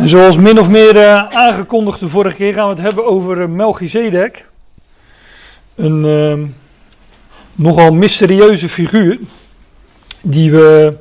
[0.00, 3.40] En zoals min of meer uh, aangekondigd de vorige keer gaan we het hebben over
[3.40, 4.46] uh, Melchizedek.
[5.74, 6.46] Een uh,
[7.54, 9.18] nogal mysterieuze figuur
[10.20, 10.96] die we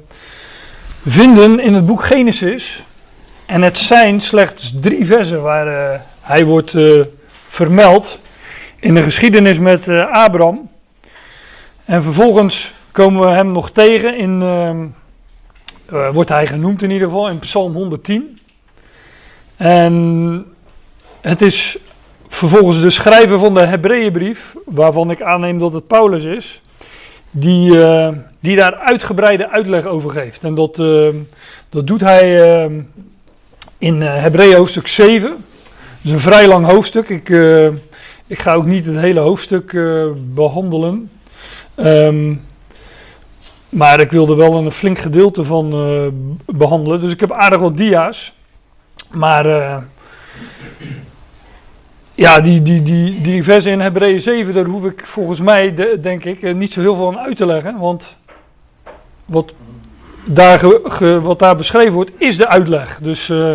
[1.06, 2.84] vinden in het boek Genesis.
[3.46, 6.76] En het zijn slechts drie versen waar uh, hij wordt
[7.48, 8.20] vermeld
[8.80, 10.70] in de geschiedenis met Abraham.
[11.86, 14.44] En vervolgens komen we hem nog tegen in,
[16.12, 18.40] wordt hij genoemd in ieder geval in Psalm 110.
[19.60, 20.46] En
[21.22, 21.78] het is
[22.28, 26.62] vervolgens de schrijver van de Hebreeënbrief, waarvan ik aanneem dat het Paulus is,
[27.32, 28.08] die, uh,
[28.40, 30.44] die daar uitgebreide uitleg over geeft.
[30.44, 31.08] En dat, uh,
[31.70, 32.78] dat doet hij uh,
[33.78, 35.30] in Hebreeën hoofdstuk 7.
[35.30, 35.38] Dat
[36.04, 37.10] is een vrij lang hoofdstuk.
[37.10, 37.30] Ik,
[38.28, 39.78] ik ga ook niet het hele hoofdstuk
[40.34, 41.12] behandelen.
[41.76, 42.48] Um,
[43.70, 45.70] maar ik wilde wel een flink gedeelte van
[46.46, 47.02] behandelen.
[47.02, 48.34] Dus ik heb aardig wat dia's.
[49.12, 49.78] Maar uh,
[52.14, 55.98] ja, die, die, die, die versen in Hebreeën 7, daar hoef ik volgens mij, de,
[56.02, 57.78] denk ik, eh, niet zo heel veel aan uit te leggen.
[57.78, 58.18] Want
[59.26, 59.54] wat
[60.26, 60.62] daar,
[61.22, 63.00] wat daar beschreven wordt, is de uitleg.
[63.02, 63.54] Dus uh,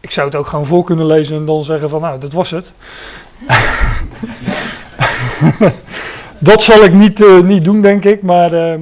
[0.00, 2.50] ik zou het ook gewoon voor kunnen lezen en dan zeggen van, nou, dat was
[2.50, 2.72] het.
[6.38, 8.22] dat zal ik niet, niet doen, denk ik.
[8.22, 8.78] Maar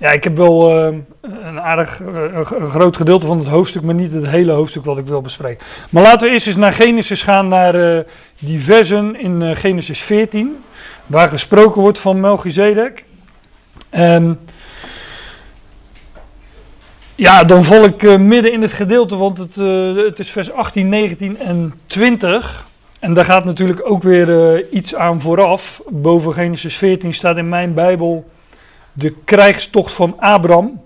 [0.00, 4.12] ja, ik heb wel uh, een aardig uh, groot gedeelte van het hoofdstuk, maar niet
[4.12, 5.66] het hele hoofdstuk wat ik wil bespreken.
[5.90, 8.00] Maar laten we eerst eens naar Genesis gaan, naar uh,
[8.38, 10.56] die versen in Genesis 14,
[11.06, 13.04] waar gesproken wordt van Melchizedek.
[13.90, 14.38] En
[17.14, 19.54] ja, dan val ik midden in het gedeelte, want het,
[20.04, 22.66] het is vers 18, 19 en 20.
[22.98, 25.82] En daar gaat natuurlijk ook weer iets aan vooraf.
[25.88, 28.30] Boven Genesis 14 staat in mijn Bijbel
[28.92, 30.80] de krijgstocht van Abraham.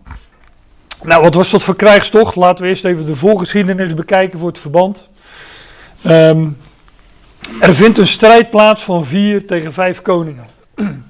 [1.03, 2.37] Nou, wat was dat voor krijgstocht?
[2.37, 5.09] Laten we eerst even de voorgeschiedenis bekijken voor het verband.
[6.07, 6.57] Um,
[7.61, 10.45] er vindt een strijd plaats van vier tegen vijf koningen.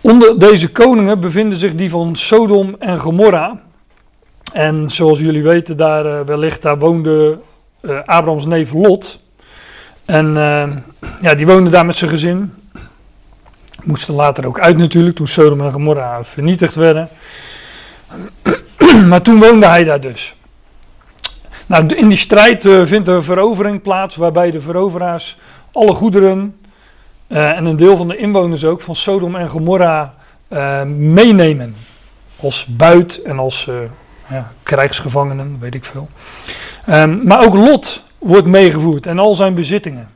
[0.00, 3.60] Onder deze koningen bevinden zich die van Sodom en Gomorra.
[4.52, 7.38] En zoals jullie weten, daar uh, wellicht daar woonde
[7.82, 9.20] uh, Abrahams neef Lot.
[10.04, 10.66] En uh,
[11.20, 12.52] ja, die woonde daar met zijn gezin
[13.88, 17.08] moesten later ook uit natuurlijk, toen Sodom en Gomorra vernietigd werden.
[19.08, 20.34] maar toen woonde hij daar dus.
[21.66, 25.38] Nou, in die strijd uh, vindt een verovering plaats, waarbij de veroveraars
[25.72, 26.56] alle goederen
[27.28, 30.14] uh, en een deel van de inwoners ook van Sodom en Gomorra
[30.48, 31.76] uh, meenemen.
[32.40, 33.70] Als buit en als
[34.28, 36.08] ja, krijgsgevangenen, weet ik veel.
[36.88, 40.08] Um, maar ook Lot wordt meegevoerd en al zijn bezittingen.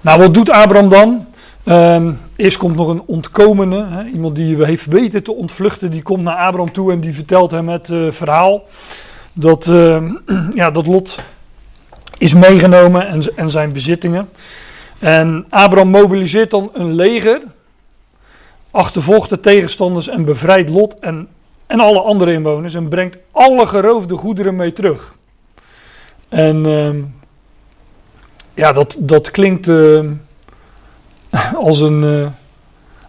[0.00, 1.26] Nou, wat doet Abraham dan?
[1.66, 6.22] Um, eerst komt nog een ontkomene, hè, iemand die heeft weten te ontvluchten, die komt
[6.22, 8.62] naar Abraham toe en die vertelt hem het uh, verhaal
[9.32, 10.02] dat, uh,
[10.54, 11.18] ja, dat Lot
[12.18, 14.28] is meegenomen en, en zijn bezittingen.
[14.98, 17.42] En Abraham mobiliseert dan een leger,
[18.70, 21.28] achtervolgt de tegenstanders en bevrijdt Lot en,
[21.66, 25.14] en alle andere inwoners en brengt alle geroofde goederen mee terug.
[26.28, 26.94] En uh,
[28.54, 30.12] ja, dat, dat klinkt ehm,
[31.54, 32.26] als een, uh,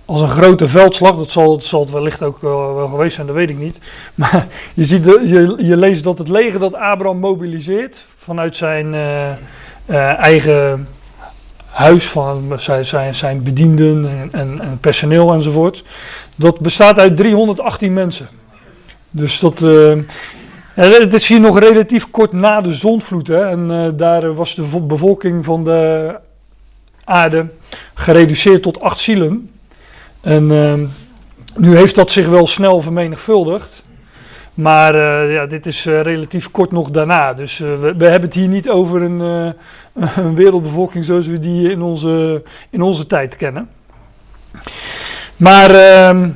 [0.05, 1.15] als een grote veldslag.
[1.15, 3.77] Dat zal, zal het wellicht ook wel, wel, geweest zijn, dat weet ik niet.
[4.15, 10.19] Maar je, ziet je, je leest dat het leger dat Abraham mobiliseert vanuit zijn uh,
[10.19, 10.87] eigen
[11.65, 15.83] huis, van zijn, zijn, zijn bedienden en, en, en, personeel enzovoort.
[16.35, 18.27] Dat bestaat uit 318 mensen.
[19.09, 19.59] Dus dat.
[20.73, 23.27] het is hier nog relatief kort na de zondvloed.
[23.27, 26.15] Hè, en daar was de bevolking van de
[27.05, 27.45] aarde
[27.93, 29.49] gereduceerd tot acht zielen.
[30.21, 30.73] En uh,
[31.55, 33.83] nu heeft dat zich wel snel vermenigvuldigd.
[34.53, 37.33] Maar uh, ja, dit is uh, relatief kort nog daarna.
[37.33, 39.19] Dus uh, we, we, hebben het hier niet over een,
[40.15, 43.69] een, wereldbevolking zoals we die in onze, in onze tijd kennen.
[45.35, 46.29] Maar ehm,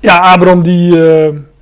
[0.00, 0.98] ja, Abraham die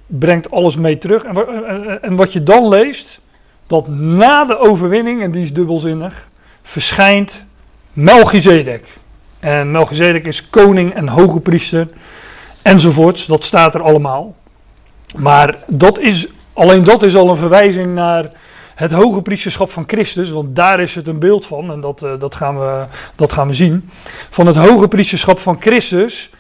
[0.07, 1.25] brengt alles mee terug.
[1.25, 3.21] En, en wat je dan leest,
[3.67, 6.29] dat na de overwinning, en die is dubbelzinnig,
[6.63, 7.45] verschijnt
[7.97, 8.87] Melchizedek.
[9.39, 11.89] En Melchizedek is koning en hoge priester
[12.63, 13.27] enzovoorts.
[13.27, 14.35] Dat staat er allemaal.
[15.17, 18.31] Maar dat is, alleen dat is al een verwijzing naar
[18.75, 20.31] het hoge priesterschap van Christus.
[20.31, 21.71] Want daar is het een beeld van.
[21.71, 22.85] En dat, uh, dat, gaan, we,
[23.15, 23.91] dat gaan we zien.
[24.31, 26.31] Van het hoge priesterschap van Christus.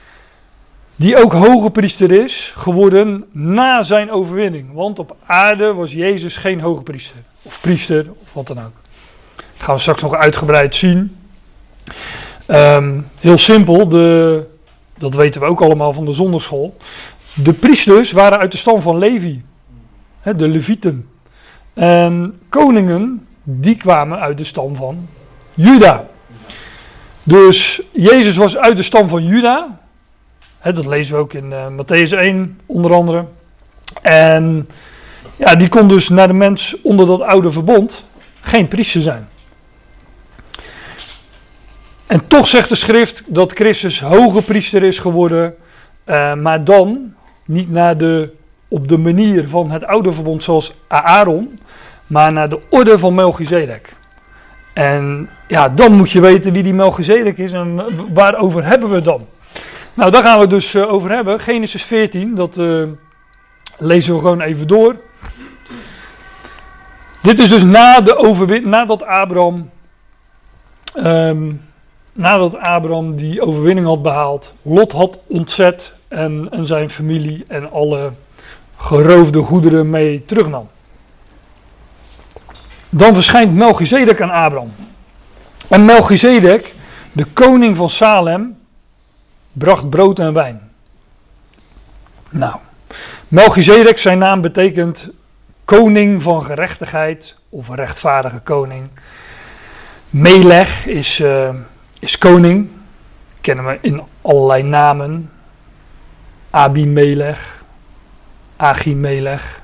[0.97, 4.73] Die ook hoge priester is geworden na zijn overwinning.
[4.73, 7.17] Want op aarde was Jezus geen hoge priester.
[7.43, 8.75] Of priester, of wat dan ook.
[9.37, 11.17] Dat gaan we straks nog uitgebreid zien.
[12.49, 14.44] Um, heel simpel, de,
[14.99, 16.77] dat weten we ook allemaal van de zonderschool.
[17.35, 19.43] De priesters waren uit de stam van Levi.
[20.21, 21.09] hè, de Levieten.
[21.75, 25.09] En koningen, die kwamen uit de stam van
[25.55, 26.06] Juda.
[27.23, 29.81] Dus Jezus was uit de stam van Juda.
[30.59, 33.25] Hè, dat lezen we ook in uh, Matthäus 1 onder andere.
[34.03, 34.69] En
[35.37, 38.05] ja, die kon dus naar de mens onder dat oude verbond
[38.41, 39.29] geen priester zijn.
[42.06, 45.55] En toch zegt de schrift dat Christus hoge priester is geworden,
[46.06, 47.14] uh, maar dan
[47.44, 48.32] niet naar de,
[48.69, 51.58] op de manier van het oude verbond zoals Aaron,
[52.06, 53.97] maar naar de orde van Melchizedek.
[54.73, 59.05] En ja, dan moet je weten wie die Melchizedek is en waarover hebben we het
[59.05, 59.26] dan.
[59.94, 61.41] Nou, daar gaan we het dus uh, over hebben.
[61.41, 62.88] Genesis 14, dat uh,
[63.79, 64.97] lezen we gewoon even door.
[67.23, 69.70] Dit is dus na de overwinning, nadat Abraham,
[70.97, 71.61] um,
[72.17, 78.13] nadat Abraham die overwinning had behaald, Lot had ontzet en, en zijn familie en alle
[78.77, 80.69] geroofde goederen mee terugnam.
[82.89, 84.75] Dan verschijnt Melchizedek aan Abraham.
[85.69, 86.75] En Melchizedek,
[87.13, 88.59] de koning van Salem,
[89.53, 90.61] bracht brood en wijn.
[92.31, 92.57] Nou,
[93.29, 95.09] Melchizedek, zijn naam betekent
[95.65, 98.89] koning van gerechtigheid of rechtvaardige koning.
[100.11, 101.49] Melech is, uh,
[102.06, 102.69] is koning,
[103.41, 105.31] kennen we in allerlei namen.
[106.50, 107.64] Abimelech,
[108.56, 109.61] Achimelech.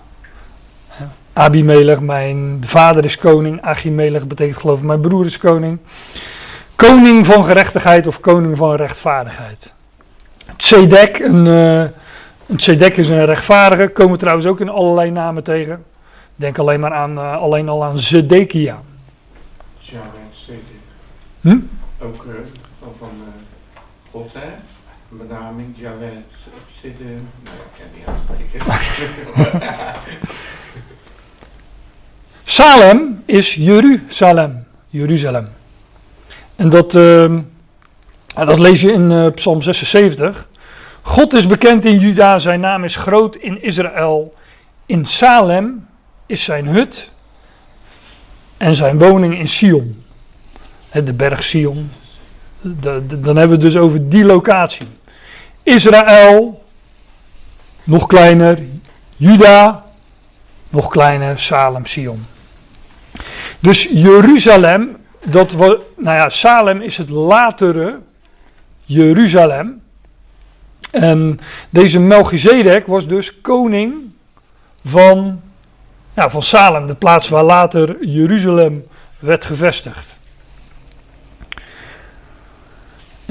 [1.32, 3.62] Abimelech, mijn vader is koning.
[3.62, 5.78] Achimelech betekent geloof ik mijn broer is koning.
[6.74, 9.72] Koning van gerechtigheid of koning van rechtvaardigheid.
[10.56, 11.80] Tzedek, een, uh,
[12.46, 15.84] een tzedek is een rechtvaardige, komen we trouwens ook in allerlei namen tegen.
[16.36, 18.82] Denk alleen maar aan, uh, alleen al aan Zedekia.
[19.78, 20.00] Ja,
[20.32, 20.62] Zedek.
[21.40, 21.58] Hm?
[22.04, 22.32] Ook uh,
[22.80, 23.10] van, van
[24.10, 24.48] God, hè?
[25.08, 26.10] Benaming, Yahweh
[26.82, 27.28] zitten.
[27.42, 27.56] Nou,
[28.38, 28.62] ik ken niet.
[32.42, 34.64] Salem is Jeruzalem.
[34.88, 35.48] Jeruzalem.
[36.56, 37.38] En dat, uh,
[38.34, 40.48] dat lees je in uh, Psalm 76.
[41.02, 44.34] God is bekend in Juda, zijn naam is groot in Israël.
[44.86, 45.88] In Salem
[46.26, 47.10] is zijn hut
[48.56, 50.01] en zijn woning in Sion.
[50.92, 51.90] De berg Sion.
[52.60, 54.86] Dan hebben we het dus over die locatie.
[55.62, 56.64] Israël,
[57.84, 58.58] nog kleiner.
[59.16, 59.84] Juda,
[60.68, 61.38] nog kleiner.
[61.38, 62.26] Salem, Sion.
[63.60, 67.98] Dus Jeruzalem, dat nou ja, Salem is het latere
[68.84, 69.82] Jeruzalem.
[70.90, 71.40] En
[71.70, 73.94] deze Melchizedek was dus koning
[74.84, 75.40] van,
[76.16, 78.86] ja, van Salem, de plaats waar later Jeruzalem
[79.18, 80.06] werd gevestigd.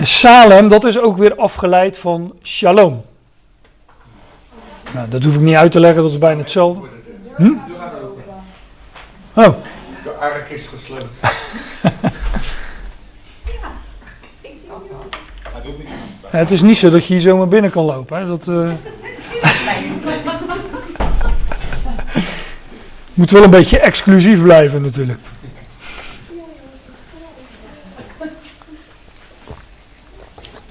[0.02, 3.06] En Salem, dat is ook weer afgeleid van Shalom.
[4.94, 6.88] Nou, dat hoef ik niet uit te leggen, dat is bijna hetzelfde.
[7.36, 7.52] Hm?
[9.34, 9.56] Oh.
[10.04, 11.10] De ark is gesloten.
[16.32, 18.18] Ja, het is niet zo dat je hier zomaar binnen kan lopen.
[18.18, 18.28] Hè?
[18.28, 18.72] Dat, uh...
[23.14, 25.20] Moet wel een beetje exclusief blijven natuurlijk.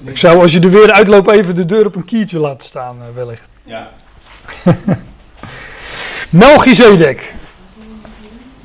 [0.05, 2.97] Ik zou als je er weer uitloopt even de deur op een kiertje laten staan
[2.99, 3.49] uh, wellicht.
[3.65, 3.91] Ja.
[6.31, 7.35] Melchizedek.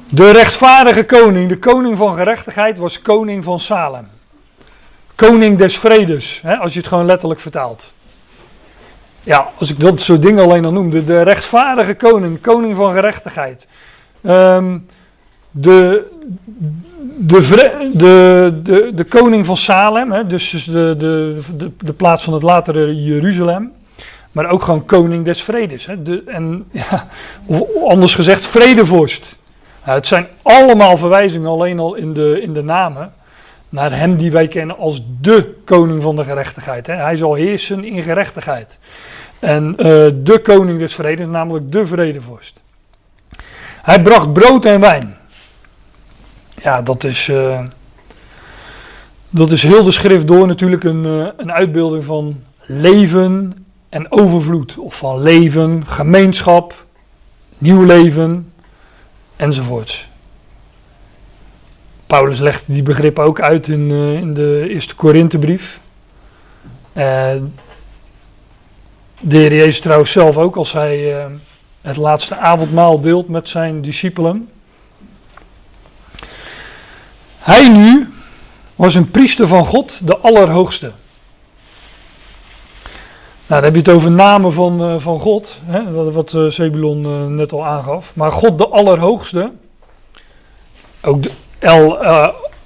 [0.09, 4.07] De rechtvaardige koning, de koning van gerechtigheid, was koning van Salem.
[5.15, 7.93] Koning des vredes, hè, als je het gewoon letterlijk vertaalt.
[9.23, 11.03] Ja, als ik dat soort dingen alleen al noemde.
[11.03, 13.67] De rechtvaardige koning, koning van gerechtigheid.
[14.21, 14.87] Um,
[15.57, 16.03] de,
[17.17, 22.43] de, de, de, koning van Salem, hè, dus de, de, de, de plaats van het
[22.43, 23.71] latere Jeruzalem.
[24.31, 25.85] Maar ook gewoon koning des vredes.
[25.85, 27.07] Hè, de, en, ja,
[27.45, 29.35] of anders gezegd, vredevorst.
[29.85, 33.13] Nou, het zijn allemaal verwijzingen alleen al in de, in de namen
[33.69, 36.87] naar hem die wij kennen als de koning van de gerechtigheid.
[36.87, 36.93] Hè.
[36.93, 38.77] Hij zal heersen in gerechtigheid.
[39.39, 42.55] En uh, de koning des vredes, namelijk de vredevorst.
[43.81, 45.17] Hij bracht brood en wijn.
[46.65, 47.59] Ja, dat is, uh,
[49.29, 54.77] dat is heel de schrift door natuurlijk een, uh, een uitbeelding van leven en overvloed.
[54.77, 56.85] Of van leven, gemeenschap,
[57.57, 58.51] nieuw leven
[59.35, 60.09] enzovoorts.
[62.07, 65.79] Paulus legt die begrippen ook uit in, uh, in de eerste Korinthebrief.
[66.93, 67.41] De
[69.27, 71.27] Heer Jezus trouwens zelf ook, als hij
[71.81, 74.49] het laatste avondmaal deelt met zijn discipelen.
[77.45, 78.13] Hij nu
[78.75, 80.91] was een priester van God, de Allerhoogste.
[83.47, 86.49] Nou, dan heb je het over namen van, uh, van God, hè, wat, wat uh,
[86.49, 88.11] Zebulon uh, net al aangaf.
[88.15, 89.51] Maar God de Allerhoogste,
[91.01, 92.03] ook de El,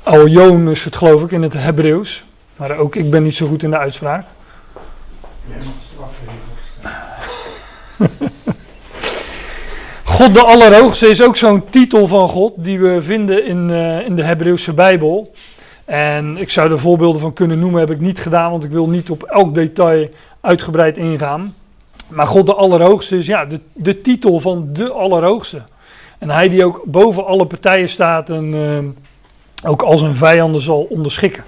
[0.04, 0.26] El
[0.68, 2.24] is het geloof ik in het Hebreeuws.
[2.56, 4.26] Maar ook ik ben niet zo goed in de uitspraak.
[10.20, 13.70] God de Allerhoogste is ook zo'n titel van God die we vinden in,
[14.06, 15.32] in de Hebreeuwse Bijbel.
[15.86, 18.90] En ik zou er voorbeelden van kunnen noemen, heb ik niet gedaan, want ik wil
[18.90, 20.10] niet op elk detail
[20.42, 21.56] uitgebreid ingaan.
[22.08, 25.62] Maar God de Allerhoogste is ja, de, de titel van de Allerhoogste.
[26.18, 30.88] En hij die ook boven alle partijen staat en uh, ook al zijn vijanden zal
[30.90, 31.44] onderschikken.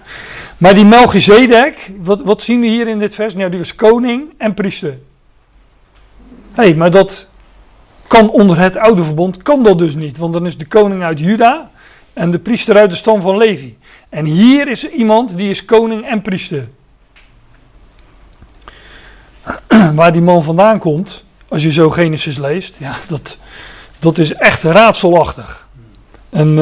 [0.57, 3.35] Maar die Melchizedek, wat, wat zien we hier in dit vers?
[3.35, 4.97] Nou, die was koning en priester.
[6.53, 7.29] Hé, hey, maar dat
[8.12, 10.18] kan onder het oude verbond, kan dat dus niet.
[10.18, 11.72] Want dan is de koning uit Juda
[12.13, 13.77] en de priester uit de stam van Levi.
[14.10, 16.68] En hier is iemand die is koning en priester.
[19.96, 23.38] Waar die man vandaan komt, als je zo Genesis leest, ja, dat,
[24.00, 25.68] dat is echt raadselachtig.
[26.30, 26.56] En uh,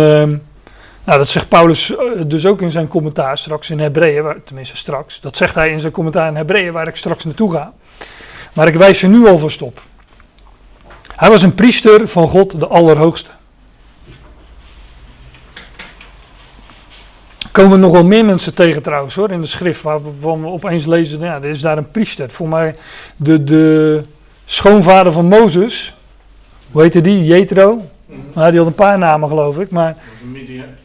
[1.03, 5.21] nou, dat zegt Paulus eh, dus ook in zijn commentaar straks in Hebreeën, tenminste straks.
[5.21, 7.73] Dat zegt hij in zijn commentaar in Hebreeën, waar ik straks naartoe ga.
[8.53, 9.81] Maar ik wijs er nu alvast op.
[11.19, 13.29] Hij was een priester van God, de Allerhoogste.
[17.51, 21.19] komen nog wel meer mensen tegen trouwens hoor, in de schrift, waarvan we opeens lezen,
[21.19, 22.29] ja, er is daar een priester.
[22.29, 22.75] Voor mij
[23.15, 24.03] de, de
[24.45, 25.95] schoonvader van Mozes,
[26.71, 27.85] hoe heette die, Jethro?
[28.33, 29.97] Nou, die had een paar namen geloof ik, maar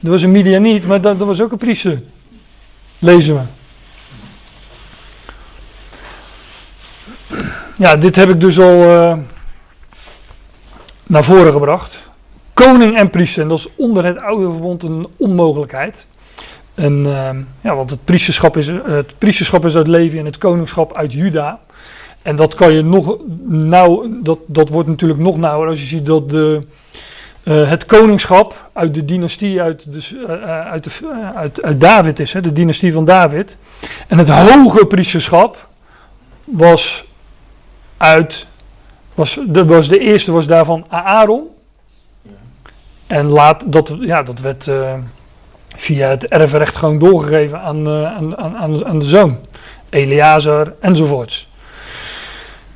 [0.02, 2.02] er was een media niet, maar dat, dat was ook een priester.
[2.98, 3.42] Lezen we.
[7.76, 9.16] Ja, dit heb ik dus al uh,
[11.06, 11.98] naar voren gebracht.
[12.54, 16.06] Koning en priester, dat is onder het oude verbond een onmogelijkheid.
[16.74, 17.30] Uh,
[17.60, 21.60] ja, want het priesterschap, is, het priesterschap is uit Levi en het koningschap uit Juda.
[22.22, 26.06] En dat kan je nog nauw, dat, dat wordt natuurlijk nog nauwer als je ziet
[26.06, 26.62] dat de,
[27.44, 30.90] uh, het koningschap uit de dynastie uit, dus, uh, uit, de,
[31.34, 33.56] uit, uit, David is, hè, de dynastie van David.
[34.08, 35.68] En het hoge priesterschap
[36.44, 37.04] was
[37.96, 38.46] uit,
[39.14, 41.46] was, de, was de eerste was daarvan Aaron.
[43.06, 44.68] En laat, dat, ja, dat werd
[45.76, 49.38] via het erfrecht gewoon doorgegeven aan, uh, aan, aan, aan de zoon.
[49.88, 51.48] Eleazar enzovoorts.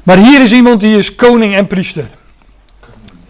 [0.02, 2.08] Maar hier is iemand die is koning en priester.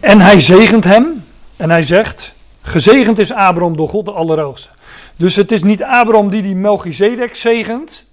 [0.00, 1.24] En hij zegent hem.
[1.56, 4.68] En hij zegt, gezegend is Abraham door God de Allerhoogste.
[5.16, 8.06] Dus het is niet Abraham die die Melchizedek zegent.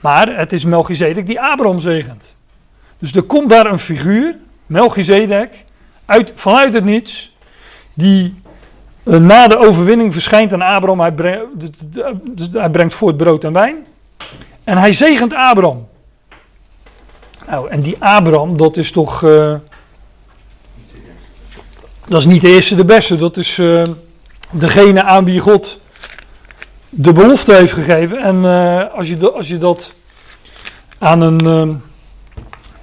[0.00, 2.34] Maar het is Melchizedek die Abraham zegent.
[2.98, 4.36] Dus er komt daar een figuur,
[4.66, 5.64] Melchizedek,
[6.04, 7.36] uit, vanuit het niets.
[7.94, 8.42] Die
[9.02, 11.44] eh, na de overwinning verschijnt aan Abraham, hij, brengt,
[12.52, 13.86] hij brengt voort brood en wijn.
[14.64, 15.88] En hij zegent Abraham.
[17.46, 19.22] Nou, en die Abraham, dat is toch.
[19.22, 19.54] Uh,
[22.06, 23.16] dat is niet de eerste de beste.
[23.16, 23.82] Dat is uh,
[24.50, 25.80] degene aan wie God
[26.88, 28.18] de belofte heeft gegeven.
[28.18, 28.44] En
[28.92, 29.92] als, je als je dat
[30.98, 31.82] aan een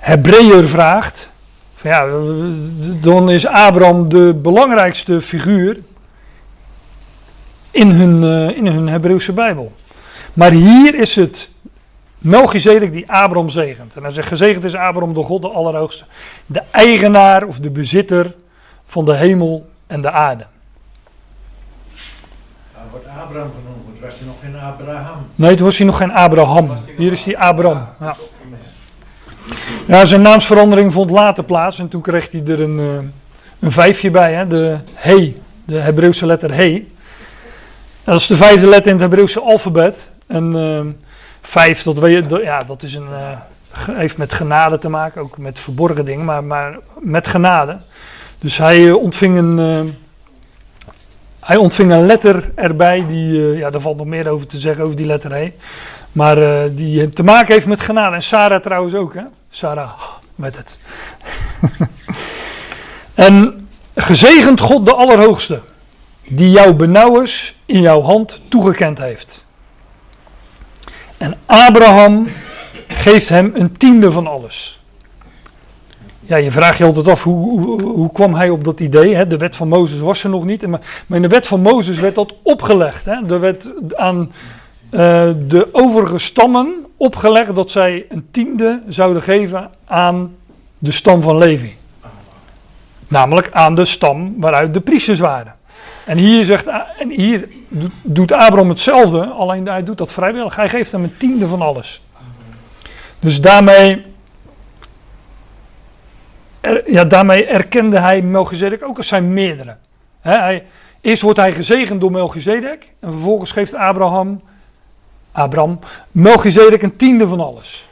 [0.06, 1.32] Hebreeër vraagt.
[1.76, 2.06] Van ja,
[3.02, 5.80] dan is Abraham de belangrijkste figuur
[7.72, 9.72] in hun, uh, in hun Hebreeuwse Bijbel.
[10.34, 11.50] Maar hier is het
[12.18, 13.96] Melchizedek die Abraham zegent.
[13.96, 16.04] En hij zegt, gezegend is Abraham door God de Allerhoogste.
[16.46, 18.34] De eigenaar of de bezitter
[18.86, 20.46] van de hemel en de aarde.
[22.74, 25.28] Nou, wordt Abraham genoemd, was hij nog geen Abraham?
[25.36, 26.78] Nee, toen was hij nog geen Abraham.
[26.98, 27.88] Hier is hij Abraham.
[28.00, 28.16] Ja.
[29.86, 32.98] Ja, zijn naamsverandering vond later plaats en toen kreeg hij er een, uh,
[33.60, 35.36] een vijfje bij, hè, de he,
[35.66, 36.94] de Hebreeuwse letter he
[38.06, 40.10] dat is de vijfde letter in het Hebreeuwse alfabet.
[40.28, 40.80] En uh,
[41.42, 46.06] vijf, dat, ja, dat is een, uh, heeft met genade te maken, ook met verborgen
[46.06, 47.78] dingen, maar, maar met genade.
[48.40, 49.96] Dus hij ontving een,
[51.40, 54.98] hij ontving een letter erbij, die, ja, daar valt nog meer over te zeggen, over
[54.98, 55.52] die letter E.
[56.16, 56.36] Maar
[56.74, 58.16] die te maken heeft met genade.
[58.16, 59.22] En Sarah trouwens ook, hè?
[59.50, 59.92] Sarah,
[60.36, 60.80] met het.
[63.28, 65.62] en gezegend God de Allerhoogste
[66.28, 69.46] die jouw benauwers in jouw hand toegekend heeft.
[71.18, 72.28] En Abraham
[72.88, 74.80] geeft hem een tiende van alles.
[76.20, 79.16] Ja, je vraagt je altijd af, hoe, hoe, kwam hij op dat idee?
[79.16, 79.28] Hè?
[79.28, 80.68] De wet van Mozes was er nog niet.
[80.68, 83.06] Maar, in de wet van Mozes werd dat opgelegd.
[83.06, 83.34] Hè?
[83.34, 84.32] Er werd aan
[84.92, 85.00] uh,
[85.48, 90.36] de overige stammen opgelegd dat zij een tiende zouden geven aan
[90.78, 91.74] de stam van Levi.
[93.08, 95.56] Namelijk aan de stam waaruit de priesters waren.
[96.06, 96.68] En hier, zegt,
[97.00, 97.48] en hier
[98.04, 100.56] doet Abraham hetzelfde, alleen hij doet dat vrijwillig.
[100.56, 102.02] Hij geeft hem een tiende van alles.
[103.20, 104.06] Dus daarmee,
[106.62, 109.76] er- ja, daarmee erkende hij Melchizedek ook als zijn meerdere.
[110.22, 110.64] Hij,
[111.02, 112.92] eerst wordt hij gezegend door Melchizedek.
[113.00, 114.42] En vervolgens geeft Abraham,
[115.36, 115.80] Abraham
[116.12, 117.90] Melchizedek een tiende van alles.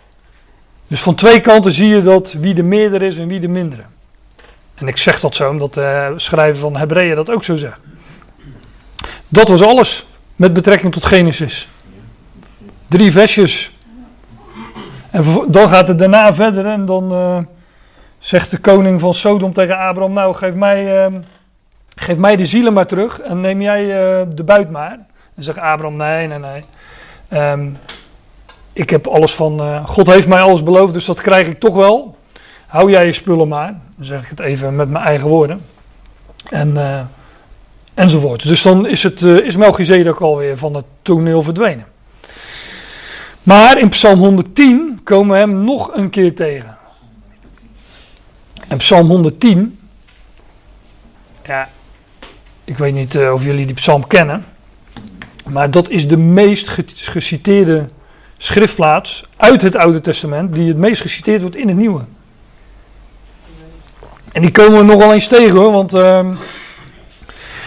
[0.88, 3.81] Dus van twee kanten zie je dat wie de meerdere is en wie de mindere.
[4.75, 7.79] En ik zeg dat zo omdat de schrijver van Hebreeën dat ook zo zegt.
[9.27, 11.67] Dat was alles met betrekking tot Genesis.
[12.88, 13.71] Drie versjes.
[15.12, 17.38] En dan gaat het daarna verder en dan eh,
[18.19, 21.13] zegt de koning van Sodom tegen Abraham, nou geef mij, eh,
[21.95, 25.00] geef mij de zielen maar terug en neem jij eh, de buit maar.
[25.35, 26.63] En zegt Abraham, nee, nee, nee.
[27.33, 27.69] Ehm,
[28.73, 31.75] ik heb alles van, eh, God heeft mij alles beloofd, dus dat krijg ik toch
[31.75, 32.17] wel.
[32.67, 33.79] Hou jij je spullen maar.
[33.95, 35.65] Dan zeg ik het even met mijn eigen woorden.
[36.49, 37.01] En, eh,
[37.93, 38.43] enzovoort.
[38.43, 41.85] Dus dan is, het, eh, is Melchizedek alweer van het toneel verdwenen.
[43.43, 46.77] Maar in Psalm 110 komen we hem nog een keer tegen.
[48.67, 49.79] En Psalm 110,
[51.45, 51.69] ja,
[52.63, 54.45] ik weet niet of jullie die psalm kennen,
[55.43, 57.88] maar dat is de meest ge- geciteerde
[58.38, 62.01] schriftplaats uit het Oude Testament, die het meest geciteerd wordt in het Nieuwe.
[64.31, 66.33] En die komen we nog wel eens tegen hoor, want ehm,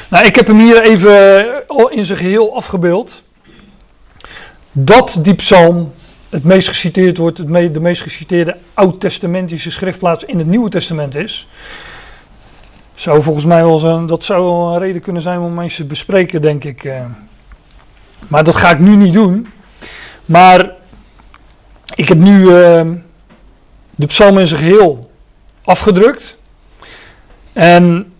[0.09, 3.23] nou, ik heb hem hier even al in zijn geheel afgebeeld.
[4.73, 5.92] Dat die psalm
[6.28, 11.49] het meest geciteerd wordt, het de meest geciteerde oud-testamentische schriftplaats in het Nieuwe Testament is.
[12.95, 16.42] Zou volgens mij wel een, dat zou een reden kunnen zijn om eens te bespreken,
[16.42, 16.85] denk ik.
[18.28, 19.52] Maar dat ga ik nu niet doen.
[20.25, 20.71] Maar
[21.95, 22.95] ik heb nu ehm,
[23.95, 25.11] de psalm in zijn geheel
[25.64, 26.37] afgedrukt.
[27.52, 28.12] En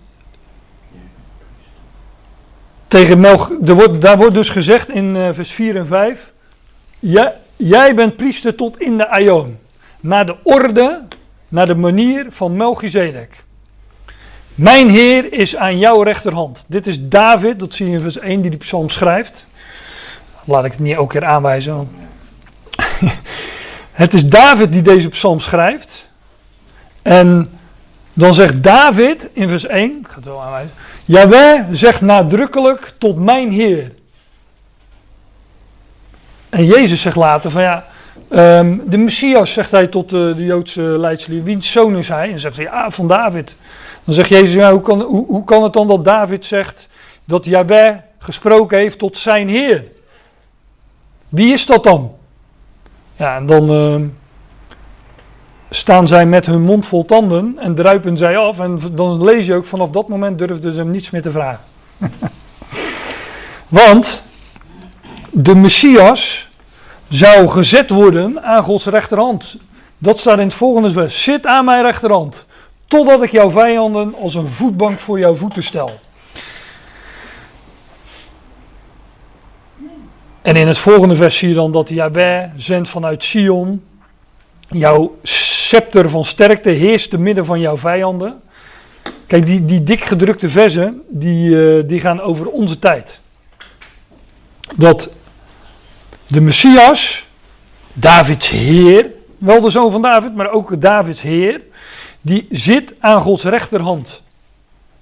[2.88, 6.32] tegen Melch, wordt, daar wordt dus gezegd in eh, vers 4 en 5.
[6.98, 9.58] Jij, jij bent priester tot in de aion.
[10.00, 11.02] Naar de orde,
[11.48, 13.44] naar de manier van Melchizedek.
[14.54, 16.64] Mijn Heer is aan jouw rechterhand.
[16.69, 19.47] Dit is David, dat zie je in vers 1 die die psalm schrijft.
[20.47, 21.89] Laat ik het niet elke keer aanwijzen.
[23.93, 26.09] het is David die deze psalm schrijft.
[27.02, 27.59] En
[28.13, 30.73] dan zegt David in vers 1, ik ga het wel aanwijzen.
[31.04, 33.93] Jaweh zegt nadrukkelijk tot mijn Heer.
[36.49, 37.85] En Jezus zegt later van ja,
[38.28, 42.32] ehm, de Messias zegt hij tot eh, de Joodse leidslieden, wiens zoon is hij?
[42.32, 43.54] En zegt hij ja, van David.
[44.04, 46.89] Dan zegt Jezus, ja, hoe, kan, hoe, hoe kan het dan dat David zegt
[47.25, 49.85] dat Jaweh gesproken heeft tot zijn Heer?
[51.28, 52.12] Wie is dat dan?
[53.17, 54.06] Ja, en dan ehm,
[55.71, 58.60] staan zij met hun mond vol tanden en druipen zij af.
[58.60, 61.65] En dan lees je ook, vanaf dat moment durfden ze hem niets meer te vragen.
[63.69, 64.23] Want
[65.30, 66.49] de Messias
[67.08, 69.56] zou gezet worden aan Gods rechterhand.
[69.99, 71.23] Dat staat in het volgende vers.
[71.23, 72.47] Zit aan mijn rechterhand,
[72.86, 75.91] totdat ik jouw vijanden als een voetbank voor jouw voeten stel.
[80.47, 83.85] En in het volgende vers zie je dan dat Yahweh zendt vanuit Sion.
[84.69, 88.41] Jouw scepter van sterkte heerst te midden van jouw vijanden.
[89.26, 93.19] Kijk, die, die dik gedrukte versen, die, eh, die gaan over onze tijd.
[94.75, 95.11] Dat
[96.26, 97.26] de Messias,
[97.93, 101.61] Davids Heer, wel de zoon van David, maar ook Davids Heer,
[102.21, 104.06] die zit aan Gods rechterhand.
[104.09, 104.19] Daar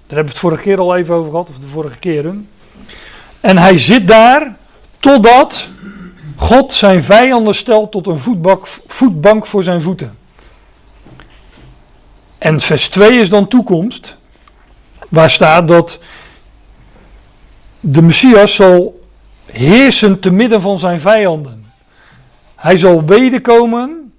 [0.06, 2.48] hebben we het vorige keer al even over gehad, of de vorige keren.
[3.40, 4.62] En hij zit daar
[5.04, 5.68] totdat
[6.36, 10.18] God zijn vijanden stelt tot een voetbak, voetbank voor zijn voeten.
[12.38, 14.16] En vers 2 is dan toekomst,
[15.08, 15.98] waar staat dat
[17.80, 19.00] de Messias zal
[19.46, 21.72] heersen te midden van zijn vijanden.
[22.56, 24.12] Hij zal wederkomen,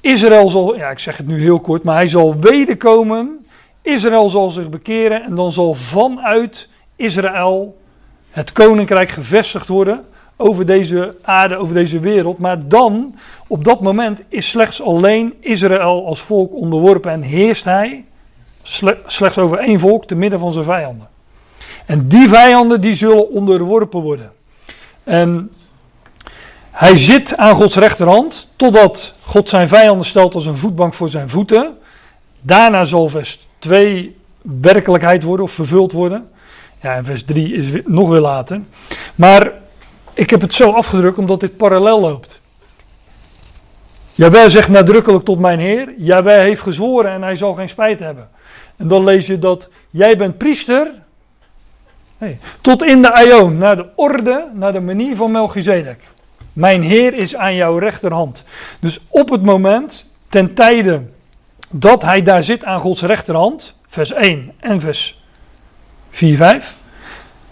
[0.00, 3.46] Israël zal, ja ik zeg het nu heel kort, maar hij zal wederkomen,
[3.82, 7.78] Israël zal zich bekeren en dan zal vanuit Israël
[8.30, 10.08] het koninkrijk gevestigd worden
[10.40, 12.38] over deze aarde, over deze wereld.
[12.38, 13.14] Maar dan,
[13.46, 18.04] op dat moment, is slechts alleen Israël als volk onderworpen en heerst hij
[18.62, 21.08] sle- slechts over één volk te midden van zijn vijanden.
[21.86, 24.30] En die vijanden die zullen onderworpen worden.
[25.04, 25.50] En
[26.70, 31.28] hij zit aan Gods rechterhand totdat God zijn vijanden stelt als een voetbank voor zijn
[31.28, 31.76] voeten.
[32.40, 36.28] Daarna zal vers 2 werkelijkheid worden of vervuld worden.
[36.82, 38.60] Ja, en vers 3 is nog weer later.
[39.14, 39.52] Maar
[40.20, 42.40] ik heb het zo afgedrukt omdat dit parallel loopt.
[44.12, 45.94] Jawel zegt nadrukkelijk tot mijn Heer.
[45.96, 48.28] Jawel heeft gezworen en hij zal geen spijt hebben.
[48.76, 50.90] En dan lees je dat jij bent priester.
[52.60, 56.00] Tot in de aion, naar de orde, naar de manier van Melchizedek.
[56.52, 58.44] Mijn Heer is aan jouw rechterhand.
[58.80, 61.02] Dus op het moment, ten tijde
[61.70, 65.22] dat hij daar zit aan Gods rechterhand, vers 1 en vers
[66.10, 66.78] 4, 5.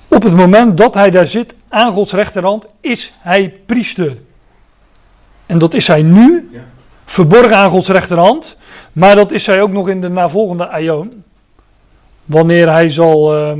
[0.08, 4.16] Op het moment dat hij daar zit aan Gods rechterhand, is hij priester.
[5.46, 6.60] En dat is hij nu, Ja.
[7.04, 8.56] verborgen aan Gods rechterhand.
[8.92, 11.22] Maar dat is hij ook nog in de navolgende aion.
[12.24, 13.58] Wanneer hij zal, ehm,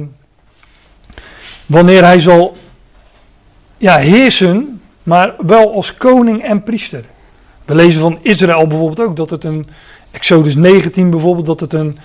[1.67, 2.57] wanneer hij zal
[3.77, 7.05] ja, heersen, maar wel als koning en priester.
[7.65, 9.69] We lezen van Israël bijvoorbeeld ook dat het een,
[10.11, 11.99] Exodus 19 bijvoorbeeld, dat het een,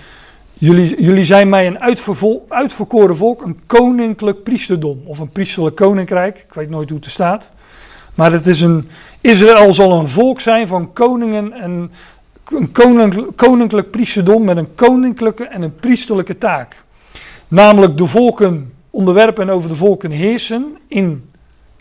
[0.54, 5.02] jullie, jullie zijn mij een uitvervol- uitverkoren volk, een koninklijk priesterdom.
[5.04, 7.50] Of een priesterlijk koninkrijk, ik weet nooit hoe het er staat.
[8.14, 8.88] Maar het is een,
[9.20, 11.90] Israël zal een volk zijn van koningen en
[12.50, 16.82] een koninklijk, koninklijk priesterdom met een koninklijke en een priesterlijke taak.
[17.48, 21.30] Namelijk de volken onderwerpen en over de volken heersen in,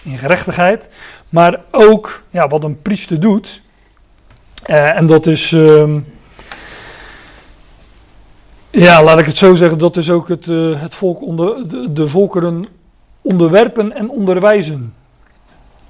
[0.04, 0.90] in gerechtigheid.
[1.30, 3.62] Maar ook ja, wat een priester doet.
[4.64, 6.00] Eh, en dat is, ehm,
[8.82, 11.94] ja, laat ik het zo zeggen, dat is ook het, eh, het volk onder, de,
[11.94, 12.66] de volkeren
[13.22, 14.94] onderwerpen en onderwijzen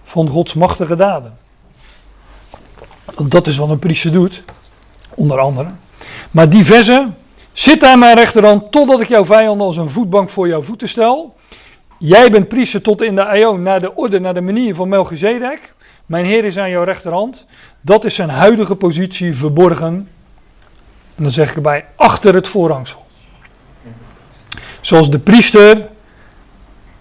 [0.04, 1.38] van Gods machtige daden.
[3.28, 4.44] Dat is wat een priester doet,
[5.16, 5.70] onder andere.
[6.32, 7.08] Maar die verse,
[7.54, 11.36] zit aan mijn rechterhand totdat ik jouw vijanden als een voetbank voor jouw voeten stel.
[12.00, 15.74] Jij bent priester tot in de aion naar de orde, naar de manier van Melchizedek.
[16.06, 17.46] Mijn Heer is aan jouw rechterhand.
[17.82, 20.08] Dat is zijn huidige positie verborgen.
[21.16, 23.06] En dan zeg ik erbij, achter het voorhangsel.
[24.82, 25.88] Zoals de priester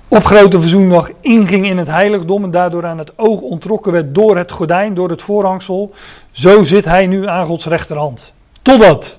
[0.09, 4.37] op grote verzoendag inging in het heiligdom en daardoor aan het oog ontrokken werd door
[4.37, 5.95] het gordijn, door het voorhangsel.
[6.31, 8.33] Zo zit hij nu aan Gods rechterhand.
[8.63, 9.19] Totdat.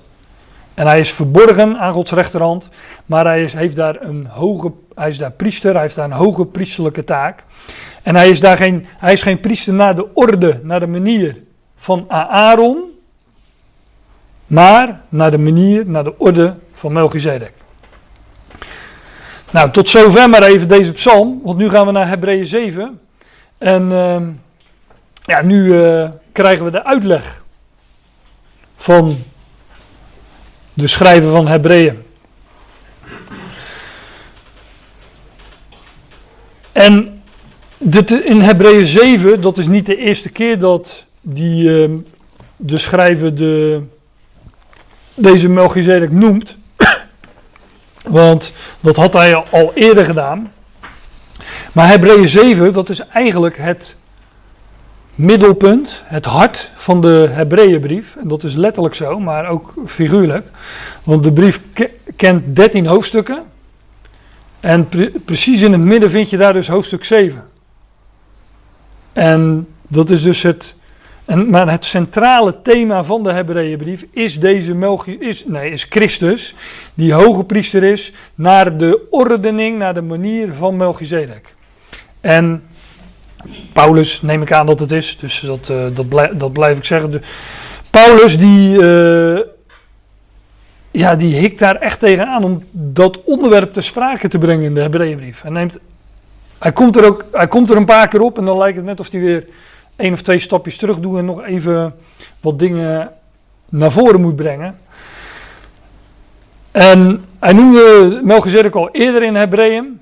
[0.74, 2.68] En hij is verborgen aan Gods rechterhand,
[3.06, 6.12] maar hij is, heeft daar een hoge, hij is daar priester, hij heeft daar een
[6.12, 7.44] hoge priesterlijke taak.
[8.02, 11.36] En hij is daar geen, hij is geen priester naar de orde, naar de manier
[11.76, 12.82] van Aaron,
[14.46, 17.52] maar naar de manier, naar de orde van Melchizedek.
[19.50, 23.00] Nou, tot zover maar even deze psalm, want nu gaan we naar Hebreeën 7.
[23.58, 24.24] En ehm,
[25.24, 27.42] ja, nu eh, krijgen we de uitleg
[28.76, 29.22] van
[30.72, 32.02] de schrijver van Hebreeën.
[36.72, 37.22] En
[37.78, 41.92] dit, in Hebreeën 7, dat is niet de eerste keer dat die, ehm,
[42.56, 43.82] de schrijver de,
[45.14, 46.56] deze Melchizedek noemt.
[48.02, 50.52] Want dat had hij al eerder gedaan.
[51.72, 53.96] Maar Hebreeën 7, dat is eigenlijk het
[55.14, 58.16] middelpunt, het hart van de Hebreeënbrief.
[58.20, 60.46] En dat is letterlijk zo, maar ook figuurlijk.
[61.02, 63.42] Want de brief ke- kent 13 hoofdstukken.
[64.60, 67.44] En pre- precies in het midden vind je daar dus hoofdstuk 7.
[69.12, 70.74] En dat is dus het.
[71.24, 76.54] En, maar het centrale thema van de Hebreeënbrief is deze Melchi, is, nee, is Christus,
[76.94, 81.54] die hoge priester is, naar de ordening, naar de manier van Melchizedek.
[82.20, 82.62] En
[83.72, 86.84] Paulus, neem ik aan dat het is, dus dat, eh, dat, blijf, dat blijf ik
[86.84, 87.22] zeggen.
[87.90, 89.40] Paulus die, eh,
[90.90, 94.80] ja, die hikt daar echt tegenaan om dat onderwerp ter sprake te brengen in de
[94.80, 95.42] Hebreeënbrief.
[95.42, 95.78] Hij, neemt,
[96.58, 98.86] hij, komt er ook, hij komt er een paar keer op en dan lijkt het
[98.86, 99.46] net of hij weer
[99.96, 101.94] één of twee stapjes terug doet en nog even
[102.40, 103.12] wat dingen
[103.68, 104.78] naar voren moet brengen.
[106.70, 110.00] En hij noemde Melchizedek al eerder in Hebreeën.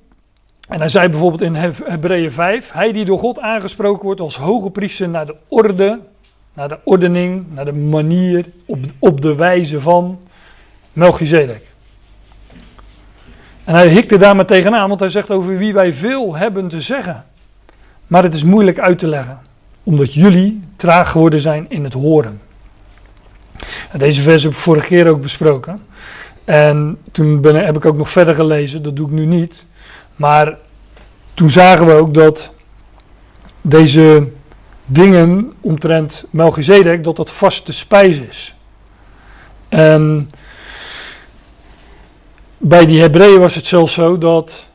[0.68, 4.36] En hij zei bijvoorbeeld in Heb- Hebreeën 5, hij die door God aangesproken wordt als
[4.36, 5.98] hoge priester naar de orde,
[6.54, 10.18] naar de ordening, naar de manier, op, op de wijze van
[10.92, 11.70] Melchizedek.
[13.64, 16.80] En hij hikte daar maar tegenaan, want hij zegt over wie wij veel hebben te
[16.80, 17.24] zeggen.
[18.06, 19.38] Maar het is moeilijk uit te leggen,
[19.82, 22.40] omdat jullie traag geworden zijn in het horen.
[23.90, 25.82] En deze vers heb ik vorige keer ook besproken.
[26.44, 29.64] En toen heb ik ook nog verder gelezen, dat doe ik nu niet.
[30.16, 30.56] Maar
[31.34, 32.52] toen zagen we ook dat
[33.60, 34.28] deze
[34.86, 38.54] dingen omtrent Melchizedek, dat dat vaste spijs is.
[39.68, 40.30] En
[42.58, 44.66] bij die Hebreeën was het zelfs zo dat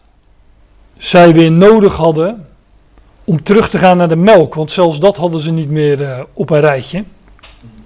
[0.97, 2.46] zij weer nodig hadden
[3.29, 4.55] om terug te gaan naar de melk.
[4.55, 7.03] Want zelfs dat hadden ze niet meer eh, op een rijtje.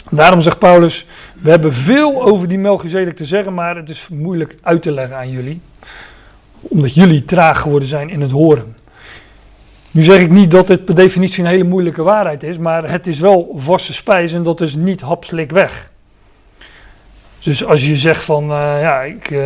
[0.09, 1.05] Daarom zegt Paulus,
[1.39, 5.17] we hebben veel over die Melchizedek te zeggen, maar het is moeilijk uit te leggen
[5.17, 5.61] aan jullie.
[6.59, 8.75] Omdat jullie traag geworden zijn in het horen.
[9.91, 13.07] Nu zeg ik niet dat dit per definitie een hele moeilijke waarheid is, maar het
[13.07, 15.91] is wel vaste spijs en dat is niet hapslik weg.
[17.39, 19.39] Dus als je zegt van, eh, ja, ik, eh,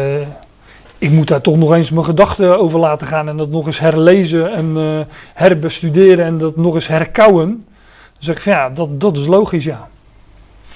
[0.98, 3.80] ik moet daar toch nog eens mijn gedachten over laten gaan en dat nog eens
[3.80, 5.00] herlezen en eh,
[5.34, 7.48] herbestuderen en dat nog eens herkauwen.
[7.48, 9.88] Dan zeg ik van ja, dat, dat is logisch, ja.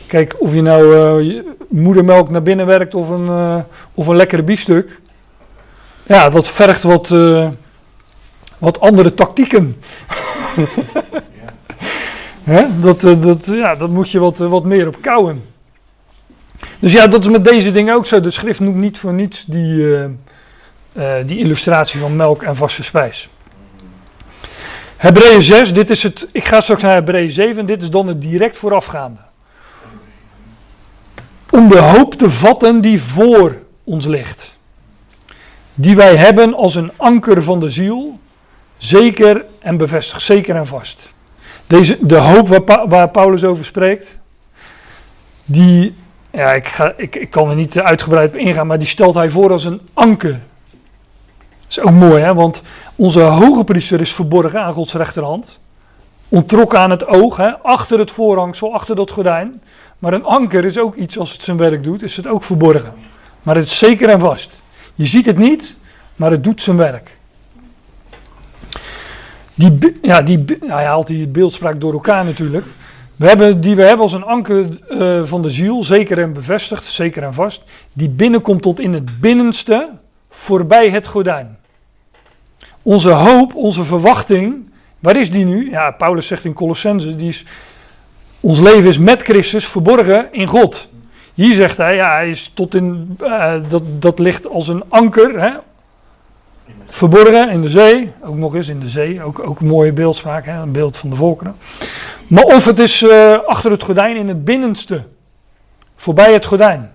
[0.08, 3.60] Kijk, of je nou eh, moedermelk naar binnen werkt of een, eh,
[3.94, 5.00] of een lekkere biefstuk.
[6.04, 7.16] Ja, dat vergt wat,
[8.58, 9.82] wat andere tactieken.
[10.56, 10.64] Ja.
[12.54, 12.80] Hè?
[12.80, 15.44] Dat, dat, ja, dat moet je wat, wat meer op kouwen.
[16.80, 18.22] Dus ja, dat is met deze dingen ook zo.
[18.22, 20.04] De schrift noemt niet voor niets die, eh,
[20.94, 23.30] eh, die illustratie van melk en vaste spijs.
[24.98, 28.22] Hebreeën 6, dit is het, ik ga straks naar Hebreeën 7, dit is dan het
[28.22, 29.20] direct voorafgaande.
[31.50, 34.58] Om de hoop te vatten die voor ons ligt.
[35.74, 38.20] Die wij hebben als een anker van de ziel,
[38.78, 41.10] zeker en bevestigd, zeker en vast.
[41.68, 44.16] Deze, de hoop waar, waar Paulus over spreekt,
[45.46, 45.96] die,
[46.32, 49.16] ja, ik, ga, ik, ik kan er niet eh, uitgebreid op ingaan, maar die stelt
[49.16, 50.32] hij voor als een anker.
[50.32, 52.34] Dat is ook mooi, hè?
[52.34, 52.62] want
[52.96, 55.60] onze hoge priester is verborgen aan Gods rechterhand.
[56.30, 57.58] Ontrokken aan het oog, hè?
[57.58, 59.62] achter het voorhangsel, achter dat gordijn.
[60.00, 62.94] Maar een anker is ook iets, als het zijn werk doet, is het ook verborgen.
[63.44, 64.62] Maar het is zeker en vast.
[64.96, 65.76] Je ziet het niet,
[66.16, 67.18] maar het doet zijn werk.
[69.54, 72.66] Die, ja, die, nou, hij haalt die beeldspraak door elkaar natuurlijk.
[73.20, 76.86] We hebben, die we hebben als een anker eh, van de ziel, zeker en bevestigd,
[76.86, 77.64] zeker en vast.
[77.94, 79.90] Die binnenkomt tot in het binnenste,
[80.30, 81.58] voorbij het gordijn.
[82.82, 85.70] Onze hoop, onze verwachting, waar is die nu?
[85.70, 87.46] Ja, Paulus zegt in Colossense, die is,
[88.40, 90.88] ons leven is met Christus verborgen in God.
[91.34, 95.42] Hier zegt hij, ja, hij is tot in, eh, dat, dat ligt als een anker,
[95.42, 95.52] hè,
[96.88, 100.46] verborgen in de zee, ook nog eens in de zee, ook, ook een mooie beeldspraak,
[100.46, 101.56] hè, een beeld van de volkeren.
[102.28, 105.04] Maar of het is eh, achter het gordijn in het binnenste,
[105.96, 106.92] voorbij het gordijn.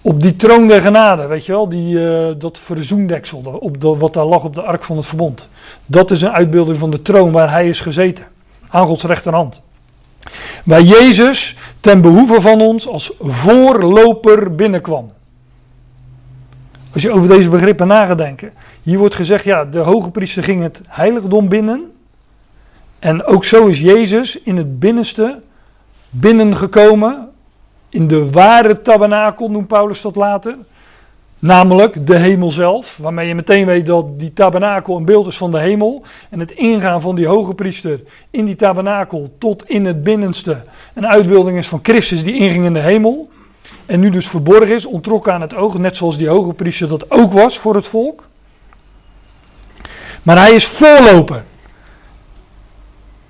[0.00, 4.24] Op die troon der genade, weet je wel, die, eh, dat verzoendeksel, op wat daar
[4.24, 5.48] lag op de ark van het verbond.
[5.86, 8.24] Dat is een uitbeelding van de troon waar hij is gezeten,
[8.68, 9.60] aan Gods rechterhand.
[10.64, 15.12] Waar Jezus ten behoeve van ons als voorloper binnenkwam.
[16.92, 18.22] Als je over deze begrippen na gaat.
[18.82, 21.92] Hier wordt gezegd, ja, de hoge priester ging het heiligdom binnen.
[22.98, 25.40] En ook zo is Jezus in het binnenste
[26.10, 27.28] binnengekomen.
[27.88, 30.56] In de ware tabernakel noemt Paulus dat later.
[31.38, 32.96] Namelijk de hemel zelf.
[32.96, 36.02] Waarmee je meteen weet dat die tabernakel een beeld is van de hemel.
[36.30, 38.00] En het ingaan van die hoge priester
[38.30, 40.62] in die tabernakel tot in het binnenste.
[40.94, 43.30] Een uitbeelding is van Christus die inging in de hemel.
[43.86, 45.78] En nu dus verborgen is, ontrokken aan het oog.
[45.78, 48.28] Net zoals die hoge priester dat ook was voor het volk.
[50.22, 51.44] Maar hij is voorloper.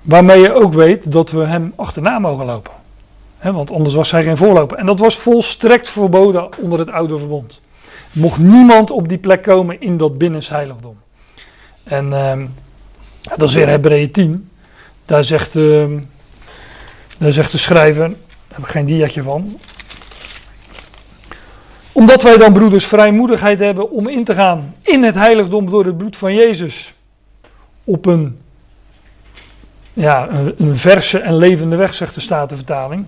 [0.01, 2.71] Waarmee je ook weet dat we hem achterna mogen lopen.
[3.41, 4.77] Want anders was hij geen voorloper.
[4.77, 7.61] En dat was volstrekt verboden onder het oude verbond.
[8.11, 10.97] Mocht niemand op die plek komen in dat binnensheiligdom.
[11.83, 12.45] En ehm,
[13.21, 14.49] dat is weer Hebreeën 10.
[15.05, 15.99] Daar zegt, ehm,
[17.17, 19.59] daar zegt de schrijver, daar heb ik geen diaatje van.
[21.93, 25.97] Omdat wij dan broeders vrijmoedigheid hebben om in te gaan in het heiligdom door het
[25.97, 26.93] bloed van Jezus.
[27.83, 28.37] Op een,
[29.93, 33.05] ja, een, verse en levende weg, zegt de Statenvertaling.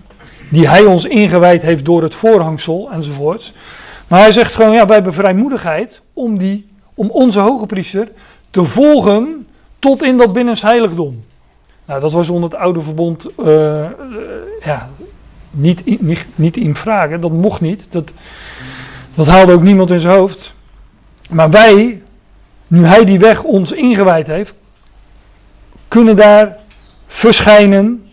[0.50, 3.52] Die hij ons ingewijd heeft door het voorhangsel enzovoort.
[4.08, 8.08] Maar hij zegt gewoon, ja, wij hebben vrijmoedigheid om, die, om onze hoge priester
[8.50, 9.46] te volgen
[9.78, 11.24] tot in dat binnenste heiligdom.
[11.84, 13.90] Nou, dat was onder het oude verbond eh, eh,
[14.64, 14.90] ja,
[15.50, 17.86] niet, in- niet, niet in vragen, dat mocht niet.
[17.90, 18.12] Dat,
[19.16, 20.54] dat haalde ook niemand in zijn hoofd.
[21.30, 22.02] Maar wij,
[22.66, 24.54] nu hij die weg ons ingewijd heeft,
[25.88, 26.56] kunnen daar
[27.06, 28.10] verschijnen,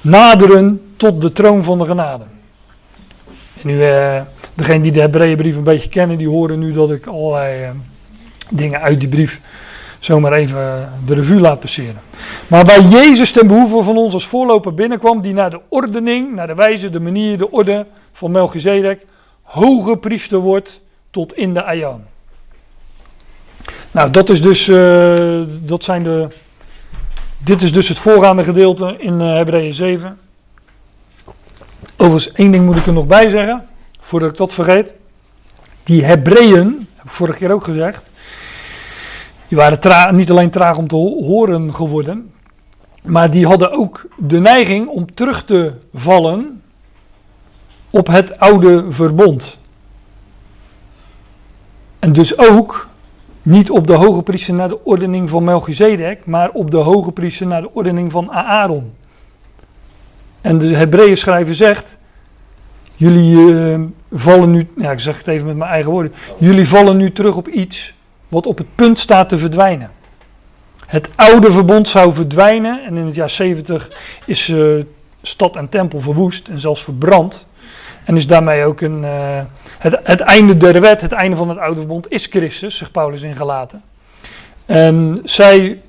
[0.00, 2.24] naderen tot de troon van de genade.
[3.62, 4.20] En nu, eh
[4.54, 7.70] degenen die de Hebreeënbrief een beetje kennen, die horen nu dat ik allerlei eh,
[8.50, 9.40] dingen uit die brief
[9.98, 12.00] zomaar even de revue laat passeren.
[12.48, 16.46] Maar waar Jezus ten behoeve van ons als voorloper binnenkwam, die naar de ordening, naar
[16.46, 19.06] de wijze, de manier, de orde van Melchizedek,
[19.44, 20.80] hoge priester wordt
[21.10, 22.04] tot in de aion.
[23.90, 26.28] Nou, dat is dus, eh, dat zijn de,
[27.38, 30.18] dit is dus het voorgaande gedeelte in eh Hebreeën 7.
[31.96, 33.66] Overigens, één ding moet ik er nog bij zeggen,
[34.00, 34.92] voordat ik dat vergeet.
[35.82, 38.02] Die Hebreeën, heb ik vorige keer ook gezegd,
[39.48, 42.32] die waren niet alleen traag om te ho- horen geworden,
[43.02, 46.62] maar die hadden ook de neiging om terug te vallen
[47.94, 49.58] op het oude verbond.
[51.98, 52.88] En dus ook
[53.42, 57.46] niet op de hoge priester naar de ordening van Melchizedek, maar op de hoge priester
[57.46, 58.92] naar de ordening van Aaron.
[60.40, 61.96] En de Hebreeën schrijver zegt,
[62.94, 63.80] jullie eh,
[64.12, 67.36] vallen nu, ja, ik zeg het even met mijn eigen woorden, jullie vallen nu terug
[67.36, 67.94] op iets
[68.28, 69.90] wat op het punt staat te verdwijnen.
[70.86, 73.90] Het oude verbond zou verdwijnen en in het jaar 70
[74.26, 74.66] is eh,
[75.22, 77.46] stad en tempel verwoest en zelfs verbrand.
[78.04, 79.40] En is daarmee ook een, eh,
[79.78, 83.22] het, het einde der wet, het einde van het oude verbond is Christus, zegt Paulus
[83.22, 83.82] in Galaten.
[84.66, 85.80] En zij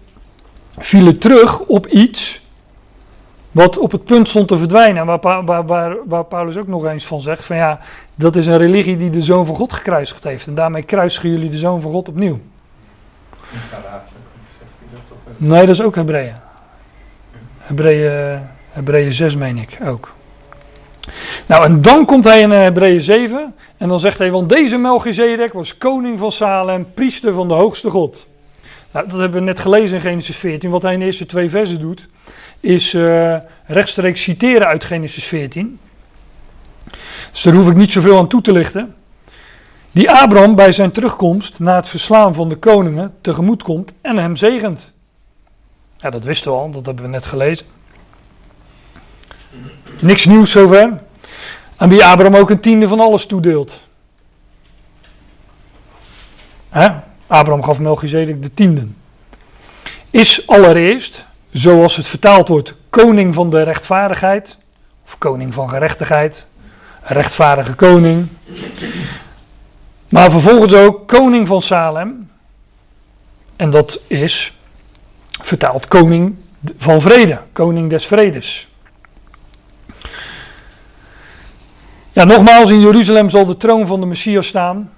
[0.78, 2.42] vielen terug op iets
[3.52, 4.98] wat op het punt stond te verdwijnen.
[4.98, 7.80] En waar, waar, waar, waar Paulus ook nog eens van zegt: van ja,
[8.16, 10.48] dat is een religie die de zoon van God gekruisigd heeft.
[10.48, 12.40] En daarmee kruisigen jullie de zoon van God opnieuw.
[15.38, 16.36] Nee, dat is ook Hebreeën.
[17.58, 18.40] Hebreeën,
[18.72, 20.14] Hebreeën 6 meen ik ook.
[21.46, 24.78] Nou, en dan komt hij in eh, Hebreeën 7 en dan zegt hij, want deze
[24.78, 28.28] Melchizedek was koning van Salem, priester van de hoogste God.
[28.92, 30.70] Nou, dat hebben we net gelezen in Genesis 14.
[30.70, 32.08] Wat hij in de eerste twee versen doet,
[32.60, 35.80] is eh, rechtstreeks citeren uit Genesis 14.
[37.32, 38.96] Dus daar hoef ik niet zoveel aan toe te lichten.
[39.92, 44.36] Die Abraham bij zijn terugkomst na het verslaan van de koningen tegemoet komt en hem
[44.36, 44.94] zegent.
[45.98, 47.66] Ja, dat wisten we al, dat hebben we net gelezen.
[50.00, 51.02] Niks nieuws zover.
[51.76, 53.84] Aan wie Abraham ook een tiende van alles toedeelt.
[56.70, 56.90] Hè?
[57.28, 58.98] Abraham gaf Melchizedek de tienden.
[60.10, 64.58] Is allereerst, zoals het vertaald wordt, koning van de rechtvaardigheid.
[65.06, 66.46] Of koning van gerechtigheid.
[67.02, 68.28] Rechtvaardige koning.
[70.10, 72.30] Maar vervolgens ook koning van Salem.
[73.56, 74.54] En dat is
[75.42, 76.36] vertaald koning
[76.78, 78.68] van vrede, koning des vredes.
[82.16, 84.92] Ja, nogmaals, in Jeruzalem zal de troon van de Messias staan.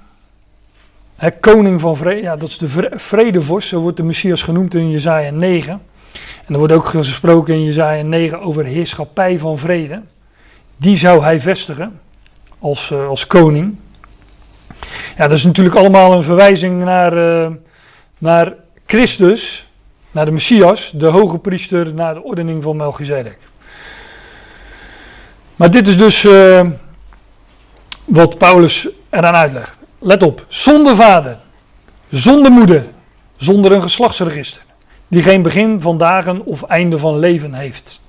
[1.15, 4.73] Hè, koning van vrede, ja, dat is de vre- vredevorst, zo wordt de Messias genoemd
[4.73, 5.71] in Jezaja 9.
[6.45, 10.01] En er wordt ook gesproken in Jezaja 9 over heerschappij van vrede.
[10.77, 11.99] Die zou hij vestigen
[12.59, 13.75] als, eh, als koning.
[15.17, 17.51] Ja, dat is natuurlijk allemaal een verwijzing naar, eh,
[18.17, 18.53] naar
[18.85, 19.67] Christus,
[20.11, 23.37] naar de Messias, de hoge priester, naar de ordening van Melchizedek.
[25.55, 26.61] Maar dit is dus eh,
[28.07, 29.77] wat Paulus eraan uitlegt.
[29.99, 31.37] Let op, zonder vader,
[32.09, 32.85] zonder moeder,
[33.37, 34.61] zonder een geslachtsregister,
[35.07, 38.01] die geen begin van dagen of einde van leven heeft.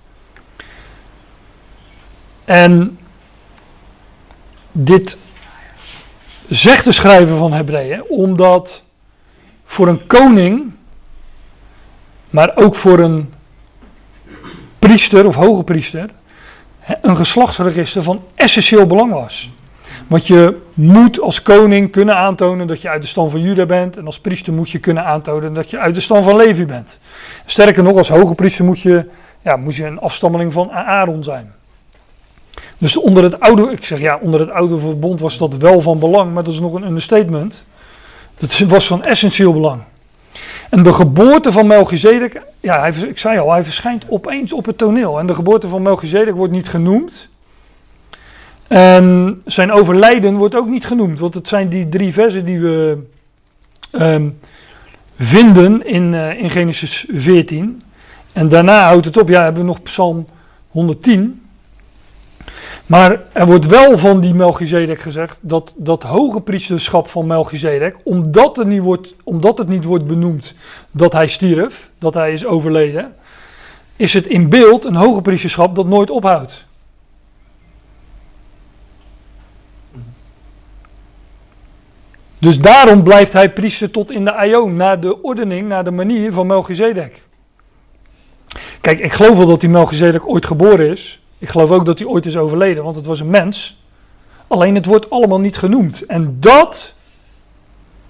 [2.45, 2.99] En
[4.73, 5.17] dit
[6.49, 8.83] zegt de schrijver van Hebreeën, omdat
[9.65, 10.73] voor een koning,
[12.31, 13.35] maar ook voor een
[14.79, 16.11] priester of hoge priester,
[17.03, 19.51] een geslachtsregister van essentieel belang was.
[20.09, 23.97] Want je moet als koning kunnen aantonen dat je uit de stam van Juda bent.
[23.97, 26.99] En als priester moet je kunnen aantonen dat je uit de stam van Levi bent.
[27.47, 29.05] Sterker nog, als hoge priester moet je,
[29.43, 31.53] ja, moet je een afstammeling van Aaron zijn.
[32.79, 35.99] Dus onder het oude, ik zeg ja, onder het oude verbond was dat wel van
[35.99, 37.65] belang, maar dat is nog een understatement.
[38.39, 39.83] Dat was van essentieel belang.
[40.71, 44.79] En de geboorte van Melchizedek, ja, hij, ik zei al, hij verschijnt opeens op het
[44.79, 45.19] toneel.
[45.19, 47.29] En de geboorte van Melchizedek wordt niet genoemd.
[48.69, 52.99] En zijn overlijden wordt ook niet genoemd, want het zijn die drie versen die we
[53.91, 54.29] ehm,
[55.19, 57.83] vinden in, eh, in Genesis 14.
[58.33, 60.27] En daarna houdt het op, ja, hebben we nog Psalm
[60.69, 61.43] 110.
[62.87, 68.57] Maar er wordt wel van die Melchizedek gezegd dat dat hoge priesterschap van Melchizedek, omdat
[68.57, 70.55] het, niet wordt, omdat het niet wordt benoemd
[70.91, 73.15] dat hij stierf, dat hij is overleden,
[73.97, 76.67] is het in beeld een hoge priesterschap dat nooit ophoudt.
[82.39, 86.33] Dus daarom blijft hij priester tot in de aion, naar de ordening, naar de manier
[86.33, 87.23] van Melchizedek.
[88.81, 91.21] Kijk, ik geloof wel dat die Melchizedek ooit geboren is.
[91.39, 93.79] Ik geloof ook dat hij ooit is overleden, want het was een mens.
[94.47, 96.07] Alleen het wordt allemaal niet genoemd.
[96.07, 96.93] En dat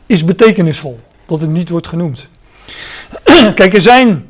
[0.06, 2.28] is betekenisvol, dat het niet wordt genoemd.
[3.54, 4.26] Kijk, er zijn,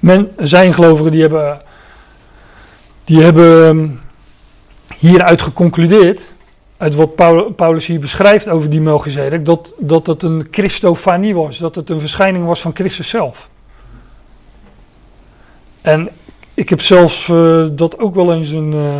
[0.00, 1.62] men, zijn gelovigen die hebben,
[3.04, 3.88] die hebben ehm,
[4.98, 6.33] hieruit geconcludeerd,
[6.84, 11.58] uit wat Paul- Paulus hier beschrijft over die Melchizedek, dat, dat het een Christofanie was,
[11.58, 13.48] dat het een verschijning was van Christus zelf.
[15.80, 16.08] En
[16.54, 18.98] ik heb zelfs eh, dat ook wel eens een, eh,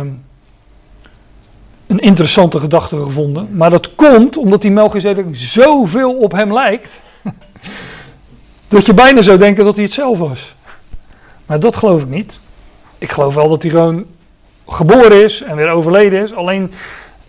[1.87, 3.47] een interessante gedachte gevonden.
[3.51, 6.99] Maar dat komt omdat die Melchizedek zoveel op hem lijkt.
[8.67, 10.55] dat je bijna zou denken dat hij het zelf was.
[11.45, 12.39] Maar dat geloof ik niet.
[12.97, 14.05] Ik geloof wel dat hij gewoon
[14.67, 16.33] geboren is en weer overleden is.
[16.33, 16.71] Alleen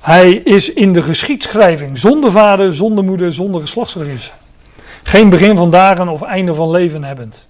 [0.06, 4.34] hij is in de geschiedschrijving zonder vader, zonder moeder, zonder geslachtsregister.
[5.02, 7.48] Geen begin van dagen of einde van leven hebbend.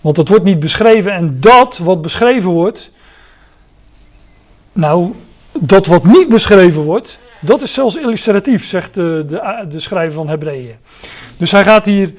[0.00, 2.90] Want het wordt niet beschreven en dat wat beschreven wordt,
[4.72, 5.12] nou,
[5.60, 10.28] dat wat niet beschreven wordt, dat is zelfs illustratief, zegt de, de, de schrijver van
[10.28, 10.74] Hebreeën.
[11.36, 12.12] Dus hij gaat hier,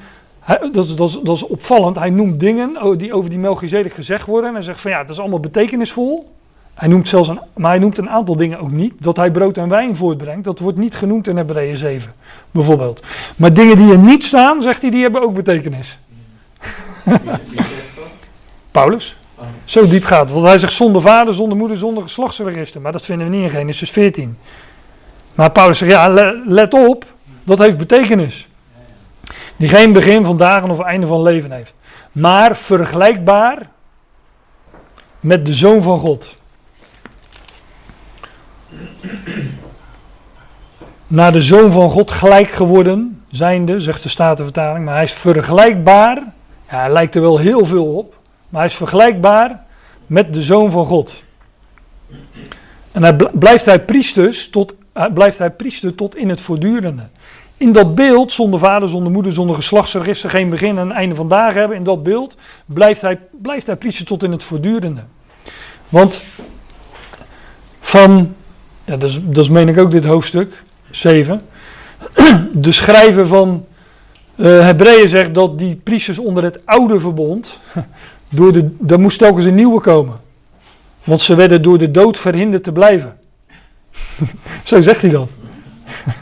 [0.72, 4.48] dat, is, dat, dat is opvallend, hij noemt dingen die over die Melchizedek gezegd worden.
[4.48, 6.36] En hij zegt van ja, dat is allemaal betekenisvol.
[6.78, 8.92] Hij noemt zelfs een, maar hij noemt een aantal dingen ook niet.
[8.98, 12.12] Dat hij brood en wijn voortbrengt, dat wordt niet genoemd in Hebreeën 7,
[12.50, 13.02] bijvoorbeeld.
[13.36, 15.98] Maar dingen die er niet staan, zegt hij, die hebben ook betekenis.
[18.70, 19.16] Paulus.
[19.64, 20.30] Zo diep gaat.
[20.30, 22.80] Want hij zegt zonder vader, zonder moeder, zonder geslachtsregister.
[22.80, 24.38] Maar dat vinden we niet in Genesis 14.
[25.34, 27.04] Maar Paulus zegt, ja, le- let op,
[27.44, 28.48] dat heeft betekenis.
[29.56, 31.74] Die geen begin van dagen of einde van leven heeft.
[32.12, 33.58] Maar vergelijkbaar
[35.20, 36.36] met de Zoon van God.
[41.06, 44.84] Naar de Zoon van God gelijk geworden zijnde, zegt de Statenvertaling.
[44.84, 46.16] Maar hij is vergelijkbaar,
[46.70, 48.16] ja, hij lijkt er wel heel veel op.
[48.48, 49.64] Maar hij is vergelijkbaar
[50.06, 51.22] met de Zoon van God.
[52.92, 57.02] En hij bl- blijft hij priesters tot, hij blijft hij priester tot in het voortdurende.
[57.56, 61.58] In dat beeld, zonder vader, zonder moeder, zonder geslachtsregister, geen begin en einde van dagen
[61.58, 65.00] hebben, in dat beeld blijft hij, blijft hij priester tot in het voortdurende.
[65.88, 66.22] Want
[67.80, 68.34] van,
[68.88, 71.42] ja, dat is, dat is meen ik ook dit hoofdstuk, 7.
[72.52, 73.66] De schrijver van
[74.36, 77.58] eh Hebreeën zegt dat die priesters onder het oude verbond,
[78.28, 80.20] door de, er moest telkens een nieuwe komen.
[81.04, 83.18] Want ze werden door de dood verhinderd te blijven.
[84.62, 85.28] Zo zegt hij dat.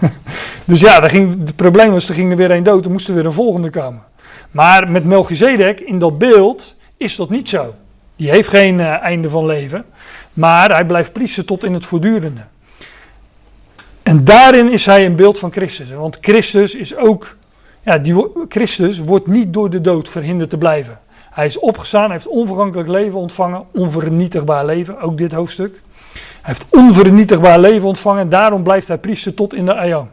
[0.64, 3.08] dus ja, daar ging, het probleem was, er ging er weer een dood, er moest
[3.08, 4.02] er weer een volgende komen.
[4.50, 7.74] Maar met Melchizedek, in dat beeld, is dat niet zo.
[8.16, 9.84] Die heeft geen eh, einde van leven,
[10.32, 12.40] maar hij blijft priester tot in het voortdurende.
[14.07, 15.90] En daarin is hij een beeld van Christus.
[15.90, 17.36] Want Christus is ook,
[17.82, 21.00] ja, die, Christus wordt niet door de dood verhinderd te blijven.
[21.30, 25.80] Hij is opgestaan, hij heeft onvergankelijk leven ontvangen, onvernietigbaar leven, ook dit hoofdstuk.
[26.12, 30.09] Hij heeft onvernietigbaar leven ontvangen en daarom blijft hij priester tot in de aion.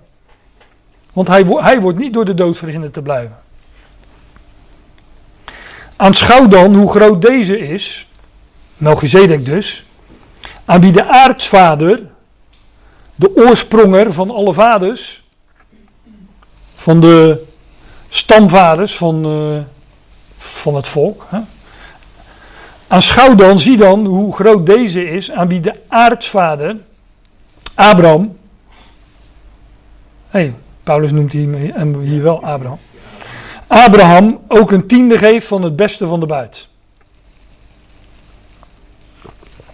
[1.14, 3.38] Want hij, hij wordt niet door de dood verhinderd te blijven.
[5.96, 8.08] Aanschouw dan hoe groot deze is,
[8.78, 9.86] Melchizedek dus,
[10.66, 12.12] aan wie de aartsvader,
[13.24, 15.24] de oorspronger van alle vaders,
[16.74, 17.44] van de
[18.10, 19.62] stamvaders van, eh,
[20.38, 21.26] van het volk.
[21.30, 21.40] Hè?
[22.88, 26.78] Aanschouw dan, zie dan hoe groot deze is, aan wie de aartsvader,
[27.76, 28.38] Abraham,
[30.30, 30.54] hey,
[30.84, 32.80] Paulus noemt hem hier wel Abraham,
[33.68, 36.68] Abraham ook een tiende geeft van het beste van de buit.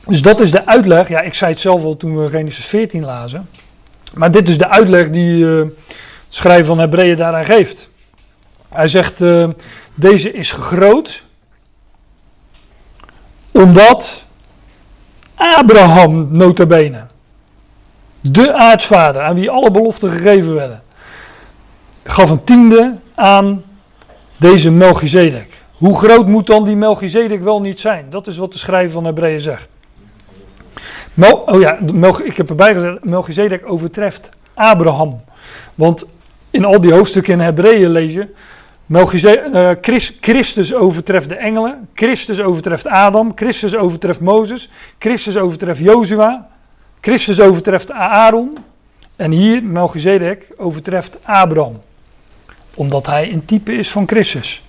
[0.07, 1.07] Dus dat is de uitleg.
[1.07, 3.49] Ja, ik zei het zelf al toen we Genesis 14 lazen.
[4.13, 5.71] Maar dit is de uitleg die eh, de
[6.29, 7.89] schrijver van Hebreeën daaraan geeft.
[8.69, 9.49] Hij zegt, eh,
[9.93, 11.23] deze is gegroot.
[13.51, 14.23] Omdat
[15.35, 17.05] Abraham notabene,
[18.21, 20.81] de aartsvader, aan wie alle beloften gegeven werden,
[22.03, 23.63] gaf een tiende aan
[24.37, 25.57] deze Melchizedek.
[25.71, 28.09] Hoe groot moet dan die Melchizedek wel niet zijn?
[28.09, 29.67] Dat is wat de schrijver van Hebreeën zegt.
[31.21, 35.21] Oh ja, Mel, ik heb erbij gezegd, Melchizedek overtreft Abraham.
[35.75, 36.05] Want
[36.49, 38.27] in al die hoofdstukken in Hebreeën lees je,
[39.81, 46.47] Christ, Christus overtreft de engelen, Christus overtreft Adam, Christus overtreft Mozes, Christus overtreft Jozua,
[47.01, 48.57] Christus overtreft Aaron.
[49.15, 51.81] En hier, Melchizedek overtreft Abraham.
[52.73, 54.63] Omdat hij een type is van Christus.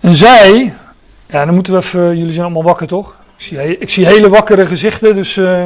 [0.00, 0.74] En zij,
[1.26, 3.14] ja, dan moeten we even, jullie zijn allemaal wakker toch?
[3.36, 5.36] Ik zie, ik zie hele wakkere gezichten, dus.
[5.36, 5.64] eh.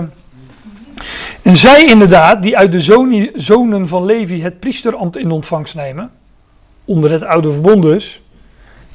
[1.42, 6.10] En zij inderdaad, die uit de zoni- zonen van Levi het priesterambt in ontvangst nemen,
[6.84, 8.22] onder het oude verbond dus,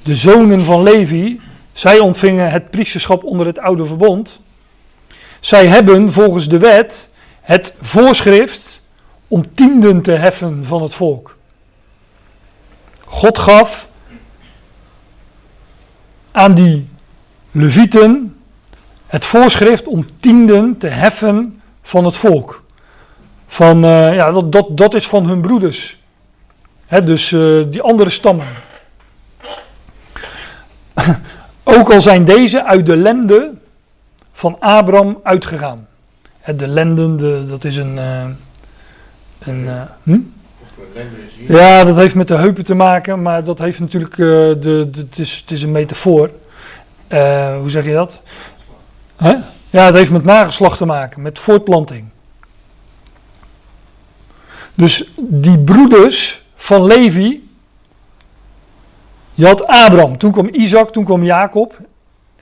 [0.04, 1.40] de zonen van Levi,
[1.74, 4.40] zij ontvingen het priesterschap onder het oude verbond.
[5.40, 7.10] Zij hebben volgens de wet
[7.42, 8.82] het voorschrift
[9.28, 11.38] om tienden te heffen van het volk.
[13.06, 13.90] God gaf
[16.32, 16.88] aan die
[17.52, 18.33] levieten
[19.14, 22.64] het voorschrift om tienden te heffen van het volk.
[23.48, 26.00] Van, eh, ja, dat, dat, dat is van hun broeders.
[26.86, 28.46] Hè, dus eh, die andere stammen.
[31.64, 33.52] Ook al zijn deze uit de lende
[34.32, 35.88] van Abraham uitgegaan.
[36.40, 37.98] Hè, de lenden, de, dat is een.
[37.98, 38.26] eh,
[39.40, 39.70] een
[40.04, 40.20] hm?
[41.48, 45.40] Ja, dat heeft met de heupen te maken, maar dat heeft natuurlijk, de, het, is,
[45.42, 46.30] het is een metafoor.
[47.60, 48.22] Hoe zeg je dat?
[49.70, 52.06] Ja, het heeft met nageslacht te maken, met voortplanting.
[54.74, 57.50] Dus die broeders van Levi,
[59.34, 61.78] je had Abraham, toen kwam Isaac, toen kwam Jacob.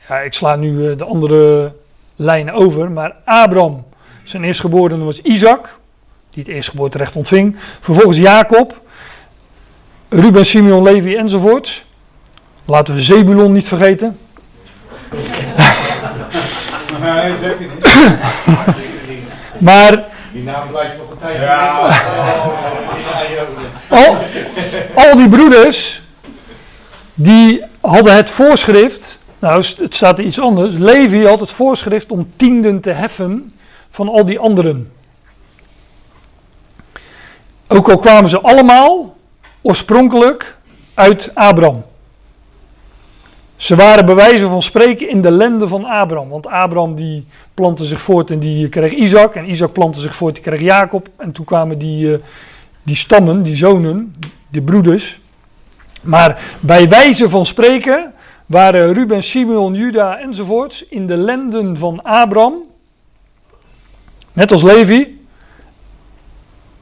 [0.08, 1.74] Ja, ik sla nu eh, de andere
[2.16, 2.92] lijnen over.
[2.92, 3.84] Maar Abraham,
[4.24, 5.80] zijn eerstgeborene was Isaac,
[6.30, 7.56] die het eerstgeboorterecht ontving.
[7.80, 8.82] Vervolgens Jacob,
[10.10, 11.86] Ruben, Simeon, Levi enzovoorts.
[12.66, 14.18] Laten we Zebulon niet vergeten.
[17.02, 17.88] Nee, zeker niet.
[19.58, 21.38] Maar Die naam blijft nog een tijd.
[21.38, 22.02] Ja.
[23.88, 24.18] al,
[24.96, 26.02] al die broeders,
[27.14, 29.20] die hadden het voorschrift.
[29.40, 30.76] Nou, het staat er iets anders.
[30.76, 33.54] Levi had het voorschrift om tienden te heffen
[33.90, 34.92] van al die anderen.
[37.68, 39.16] Ook al kwamen ze allemaal
[39.62, 40.56] oorspronkelijk
[40.94, 41.84] uit Abraham.
[43.62, 46.30] Ze waren bij wijze van spreken in de lende van Abraham.
[46.30, 49.36] Want Abraham die plantte zich voort en die kreeg Isaac.
[49.36, 51.10] En Isaac plantte zich voort, die kreeg Jacob.
[51.18, 52.20] En toen kwamen die, eh,
[52.84, 54.16] die stammen, die zonen,
[54.50, 55.22] die broeders.
[56.02, 58.14] Maar bij wijze van spreken
[58.46, 62.56] waren Ruben, Simeon, Juda enzovoorts in de lenden van Abraham.
[64.34, 65.26] Net als Levi.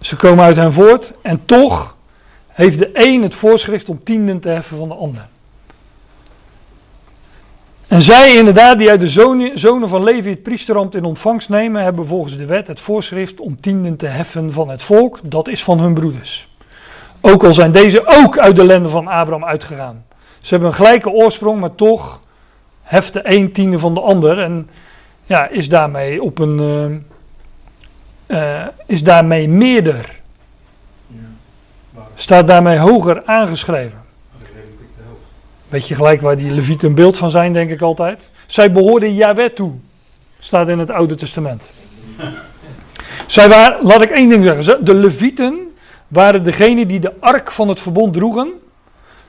[0.01, 1.13] Ze komen uit hen voort.
[1.21, 1.95] En toch
[2.47, 5.27] heeft de een het voorschrift om tienden te heffen van de ander.
[7.90, 9.08] En zij inderdaad, die uit de
[9.54, 13.62] zonen, van Levi het priesterambt in ontvangst nemen, hebben volgens de wet het voorschrift om
[13.62, 15.20] tienden te heffen van het volk.
[15.24, 16.56] Dat is van hun broeders.
[17.22, 20.06] Ook al zijn deze ook uit de lenden van Abraham uitgegaan.
[20.42, 22.20] Ze hebben een gelijke oorsprong, maar toch
[22.82, 24.40] heft de een tiende van de ander.
[24.40, 24.70] En
[25.24, 26.60] ja, is daarmee op een.
[28.28, 30.20] eh, eh, is daarmee meerder.
[32.16, 34.09] Staat daarmee hoger aangeschreven.
[35.70, 38.30] Weet je gelijk waar die levieten een beeld van zijn, denk ik altijd.
[38.47, 39.72] Zij behoorden Yahweh toe.
[40.39, 41.72] Staat in het Oude Testament.
[43.28, 44.63] Zij waren, laat ik één ding zeggen.
[44.63, 45.76] Ze- De levieten
[46.07, 48.51] waren degene die de ark van het verbond droegen.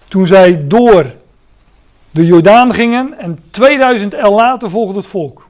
[0.08, 1.14] Toen zij door
[2.10, 3.18] de Jordaan gingen.
[3.18, 5.48] En 2000 el later volgde het volk.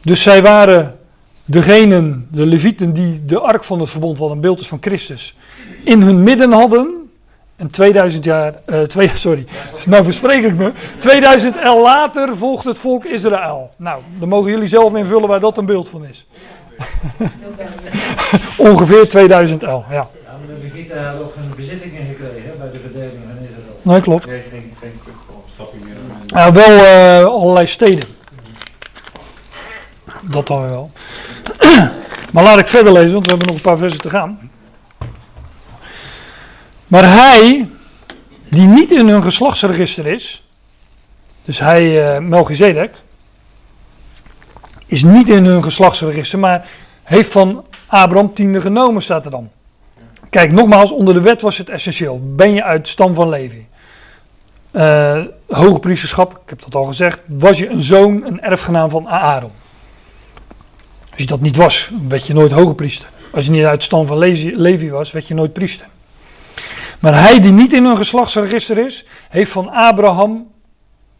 [0.00, 0.98] Dus zij waren
[1.44, 5.36] degenen, de levieten, die de ark van het verbond, wat een beeld is van Christus,
[5.84, 7.08] in hun midden hadden.
[7.56, 9.46] En 2000 jaar, eh, twee, sorry,
[9.86, 10.72] nou verspreek ik me.
[10.98, 13.70] 2000 el later volgt het volk Israël.
[13.76, 16.26] Nou, dan mogen jullie zelf invullen waar dat een beeld van is.
[18.56, 19.94] Ongeveer 2000 el, ja.
[19.94, 23.78] Ja, maar de Levieten hadden ook hun bezittingen gekregen bij de verdeling van Israël.
[23.82, 24.26] Nee, klopt.
[24.26, 24.92] Nee, geen, geen
[25.54, 26.22] Stap je meer aan.
[26.26, 28.08] Ja, wel eh, allerlei steden.
[30.22, 30.90] Dat dan wel.
[32.34, 34.50] Maar laat ik verder lezen, want we hebben nog een paar versen te gaan.
[36.86, 37.68] Maar hij,
[38.48, 40.48] die niet in hun geslachtsregister is,
[41.44, 42.94] dus hij, eh Melchizedek,
[44.86, 46.68] is niet in hun geslachtsregister, maar
[47.02, 49.50] heeft van Abraham tiende genomen, staat er dan.
[50.30, 52.20] Kijk, nogmaals, onder de wet was het essentieel.
[52.34, 53.66] Ben je uit stam van Levi?
[54.70, 59.08] Eh hoge priesterschap, ik heb dat al gezegd, was je een zoon, een erfgenaam van
[59.08, 59.62] Aaron.
[61.14, 63.08] Als je dat niet was, werd je nooit hoge priester.
[63.32, 65.86] Als je niet uit stam van Levi, was, werd je nooit priester.
[66.98, 70.46] Maar hij die niet in een geslachtsregister is, heeft van Abraham,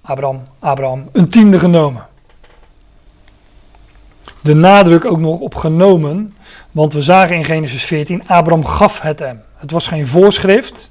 [0.03, 2.07] Abraham, Abraham, een tiende genomen.
[4.41, 6.37] De nadruk ook nog op genomen,
[6.71, 9.43] want we zagen in Genesis 14, Abraham gaf het hem.
[9.57, 10.91] Het was geen voorschrift,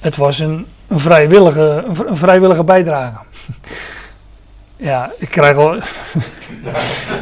[0.00, 3.24] het was een, een, vrijwillige, een, vri- een vrijwillige bijdrage.
[4.82, 5.70] Ja, ik krijg al.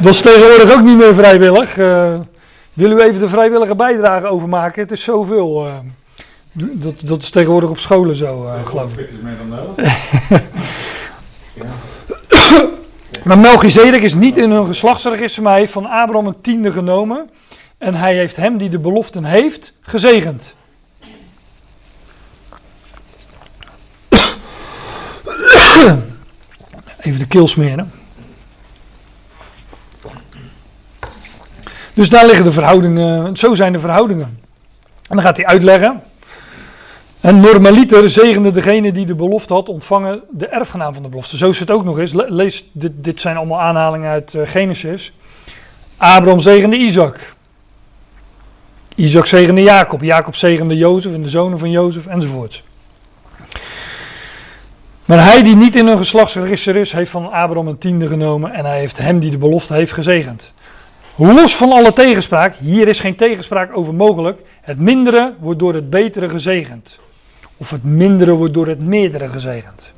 [0.01, 1.77] dat is tegenwoordig ook niet meer vrijwillig.
[1.77, 2.19] Eh
[2.73, 4.81] wil u even de vrijwillige bijdrage overmaken?
[4.81, 5.65] Het is zoveel.
[5.65, 5.73] eh.
[6.53, 9.09] Dat, dat is tegenwoordig op scholen zo, eh, geloof ik.
[9.21, 9.93] Meer dan nodig?
[13.23, 17.29] Maar Melchizedek is niet in hun geslachtsregister, maar hij heeft van Abraham een tiende genomen.
[17.77, 20.53] En hij heeft hem die de beloften heeft, gezegend.
[27.01, 27.91] Even de keel smeren.
[31.93, 34.39] Dus daar liggen de verhoudingen, zo zijn de verhoudingen.
[35.07, 36.03] En dan gaat hij uitleggen.
[37.19, 41.37] En normaliter zegende degene die de belofte had ontvangen de erfgenaam van de belofte.
[41.37, 42.13] Zo is het ook nog eens.
[42.13, 45.13] Le- Lees, dit, dit zijn allemaal aanhalingen uit eh, Genesis.
[45.97, 47.33] Abraham zegende Isaac.
[48.95, 50.01] Isaac zegende Jacob.
[50.01, 52.63] Jacob zegende Jozef en de zonen van Jozef enzovoort.
[55.11, 58.65] Maar hij die niet in een geslachtsregister is, heeft van Abraham een tiende genomen en
[58.65, 60.53] hij heeft hem die de belofte heeft gezegend.
[61.15, 64.41] Los van alle tegenspraak, hier is geen tegenspraak over mogelijk.
[64.61, 66.99] Het mindere wordt door het betere gezegend.
[67.57, 69.91] Of het mindere wordt door het meerdere gezegend.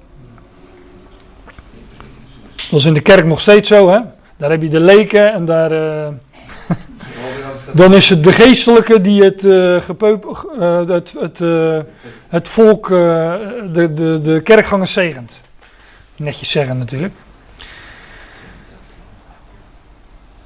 [2.70, 3.99] Dat is in de kerk nog steeds zo, hè?
[4.38, 5.72] Daar heb je de leken en daar.
[5.72, 6.07] eh,
[7.74, 11.80] dan is het de geestelijke die het, eh gepeupel- eh, het, het, eh,
[12.28, 15.41] het volk, de, de, de kerkgangers zegent.
[16.15, 17.13] Netjes zeggen natuurlijk.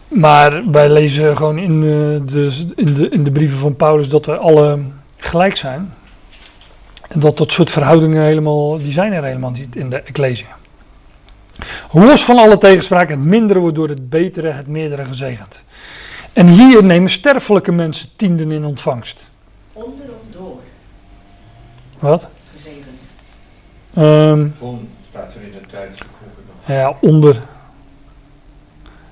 [0.08, 4.38] Maar wij lezen gewoon in, de, in, de, in de brieven van Paulus dat wij
[4.38, 4.80] alle
[5.18, 5.94] gelijk zijn.
[7.08, 10.58] En dat dat soort verhoudingen helemaal, die zijn er helemaal niet in de Ecclesia.
[11.92, 15.64] Los van alle tegenspraak, het mindere wordt door het betere, het meerdere gezegend.
[16.38, 19.30] En hier nemen sterfelijke mensen tienden in ontvangst.
[19.74, 20.60] Onder of door
[22.00, 22.28] Wat?
[22.56, 22.84] gezegend.
[23.94, 26.76] Ehm, Von staat er in het Duitse boeken nog.
[26.78, 27.42] ja, onder.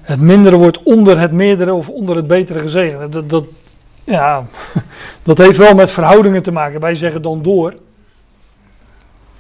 [0.01, 3.13] Het mindere wordt onder het meerdere of onder het betere gezegend.
[3.13, 3.45] Dat, dat,
[4.03, 4.45] ja,
[5.23, 6.80] dat heeft wel met verhoudingen te maken.
[6.80, 7.71] Wij zeggen dan door.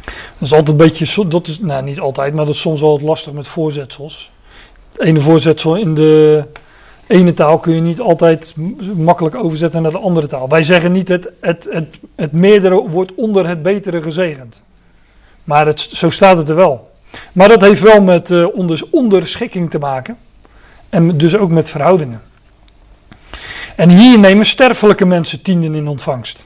[0.05, 2.81] Dat is altijd een beetje, zo- dat is, nou niet altijd, maar dat is soms
[2.81, 4.31] wel wat lastig met voorzetsels.
[4.91, 6.43] Het ene voorzetsel in de
[7.07, 8.53] ene taal kun je niet altijd
[8.95, 10.49] makkelijk overzetten naar de andere taal.
[10.49, 14.61] Wij zeggen niet het, het, het, het meerdere wordt onder het betere gezegend.
[15.43, 16.93] Maar het, zo staat het er wel.
[17.31, 20.17] Maar dat heeft wel met eh, onder, onderschikking te maken.
[20.89, 22.21] En dus ook met verhoudingen.
[23.75, 26.45] En hier nemen sterfelijke mensen tienden in ontvangst.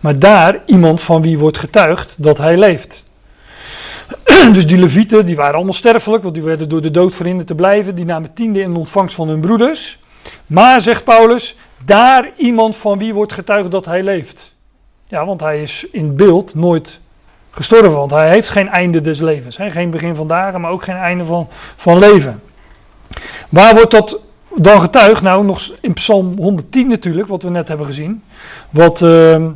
[0.00, 3.04] Maar daar iemand van wie wordt getuigd dat hij leeft.
[4.52, 7.54] Dus die levieten, die waren allemaal sterfelijk, want die werden door de dood verhinderd te
[7.54, 7.94] blijven.
[7.94, 9.98] Die namen tiende in ontvangst van hun broeders.
[10.46, 14.54] Maar, zegt Paulus, daar iemand van wie wordt getuigd dat hij leeft.
[15.06, 17.00] Ja, want hij is in beeld nooit
[17.50, 19.56] gestorven, want hij heeft geen einde des levens.
[19.56, 19.70] Hè?
[19.70, 22.42] Geen begin van dagen, maar ook geen einde van, van leven.
[23.48, 24.18] Waar wordt dat
[24.54, 25.22] dan getuigd?
[25.22, 28.22] Nou, nog in Psalm 110 natuurlijk, wat we net hebben gezien.
[28.70, 29.50] Wat ehm,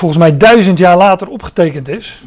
[0.00, 2.22] volgens mij duizend jaar later opgetekend is.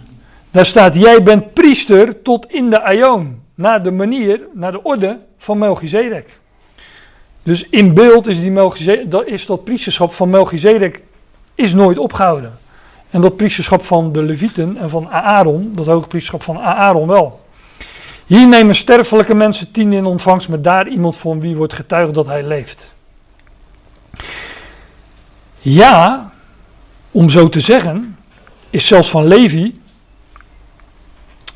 [0.52, 3.42] Daar staat, jij bent priester tot in de aion.
[3.56, 6.40] Naar de manier, naar de orde van Melchizedek.
[7.44, 11.02] Dus in beeld is, die Melchizedek, dat, is dat priesterschap van Melchizedek
[11.56, 12.58] is nooit opgehouden.
[13.10, 17.42] En dat priesterschap van de Levieten en van Aaron, dat hoge priesterschap van Aaron wel.
[18.26, 22.26] Hier nemen sterfelijke mensen tien in ontvangst, maar daar iemand van wie wordt getuigd dat
[22.26, 22.94] hij leeft.
[25.60, 26.33] Ja,
[27.14, 28.18] om zo te zeggen,
[28.70, 29.82] is zelfs van Levi,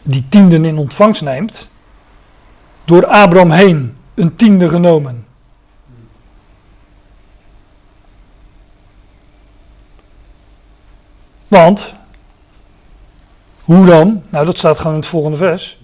[0.01, 1.69] die tienden in ontvangst neemt,
[2.85, 5.25] door Abraham heen een tiende genomen.
[11.47, 11.93] Want,
[13.63, 14.23] hoe dan?
[14.29, 15.79] Nou, dat staat gewoon in het volgende vers.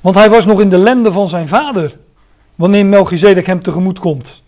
[0.00, 1.98] Want hij was nog in de lende van zijn vader,
[2.54, 4.42] wanneer Melchizedek hem tegemoet komt.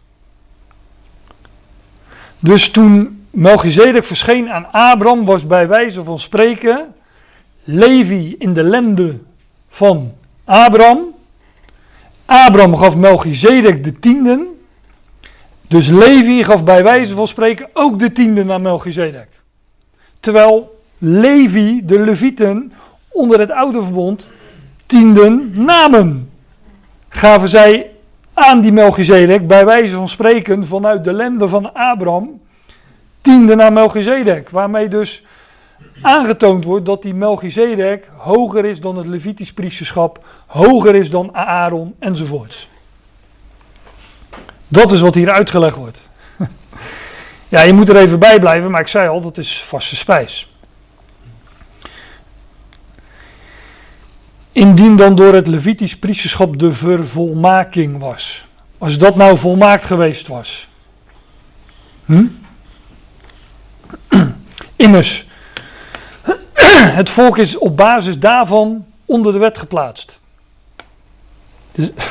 [2.39, 6.95] Dus toen Melchizedek verscheen aan Abraham, was bij wijze van spreken
[7.65, 9.19] Levi in de lende
[9.69, 10.13] van
[10.45, 11.15] Abraham.
[12.25, 14.47] Abraham gaf Melchizedek de tienden.
[15.69, 19.29] Dus Levi gaf bij wijze van spreken ook de tienden aan Melchizedek.
[20.21, 22.73] Terwijl Levi, de Levieten,
[23.09, 24.31] onder het oude verbond
[24.87, 26.31] tienden namen.
[27.09, 27.91] Gaven zij
[28.35, 32.40] aan die Melchizedek, bij wijze van spreken, vanuit de lende van Abraham,
[33.21, 34.51] tienden naar Melchizedek.
[34.51, 35.23] Waarmee dus
[36.03, 41.95] aangetoond wordt dat die Melchizedek hoger is dan het Levitisch priesterschap, hoger is dan Aaron
[41.99, 42.69] enzovoorts.
[44.69, 45.99] Dat is wat hier uitgelegd wordt.
[47.49, 50.49] Ja, je moet er even bij blijven, maar ik zei al, dat is vaste spijs.
[54.53, 58.47] Indien dan door het Levitisch priesterschap de vervolmaking was.
[58.79, 60.69] Als dat nou volmaakt geweest was.
[62.05, 62.25] Hm?
[64.81, 65.25] Immers,
[67.01, 70.21] het volk is op basis daarvan onder de wet geplaatst.
[71.73, 72.07] Dus, dat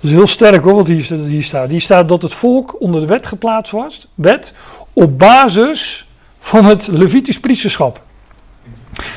[0.00, 1.68] is heel sterk hoor, wat hier, staat.
[1.68, 4.52] Hier staat dat het volk onder de wet geplaatst was, wet,
[4.92, 6.06] op basis
[6.40, 8.02] van het Levitisch priesterschap.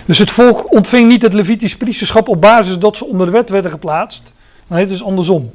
[0.05, 3.49] Dus het volk ontving niet het Levitisch priesterschap op basis dat ze onder de wet
[3.49, 4.21] werden geplaatst.
[4.67, 5.51] Nee, het is andersom.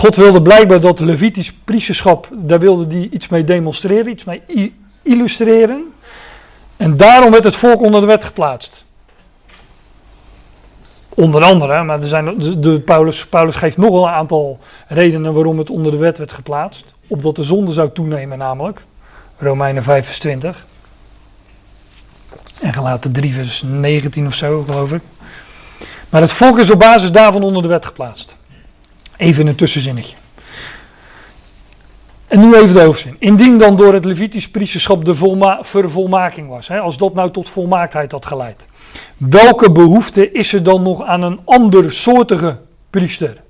[0.00, 4.72] God wilde blijkbaar dat Levitisch priesterschap, daar wilde hij iets mee demonstreren, iets mee
[5.02, 5.92] illustreren.
[6.76, 8.84] En daarom werd het volk onder de wet geplaatst.
[11.08, 15.58] Onder andere, maar er zijn, de, de Paulus, Paulus geeft nog een aantal redenen waarom
[15.58, 16.84] het onder de wet werd geplaatst.
[17.06, 18.84] Opdat de zonde zou toenemen namelijk.
[19.38, 20.66] Romeinen 5 vers 20.
[22.60, 25.02] En gelaten 3 vers 19 of zo, geloof ik.
[26.08, 28.38] Maar het volk is op basis daarvan onder de wet geplaatst.
[29.20, 30.16] Even een tussenzinnetje.
[32.26, 33.16] En nu even de hoofdzin.
[33.18, 37.48] Indien dan door het Levitisch priesterschap de volma vervolmaking was, hè, als dat nou tot
[37.48, 38.66] volmaaktheid had geleid.
[39.16, 42.58] Welke behoefte is er dan nog aan een ander soortige
[42.90, 43.42] priester?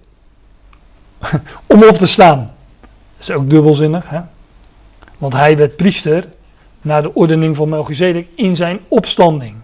[1.66, 2.53] om op te staan.
[3.16, 4.21] Dat is ook dubbelzinnig, hè?
[5.18, 6.29] Want hij werd priester
[6.81, 9.55] naar de ordening van Melchizedek in zijn opstanding.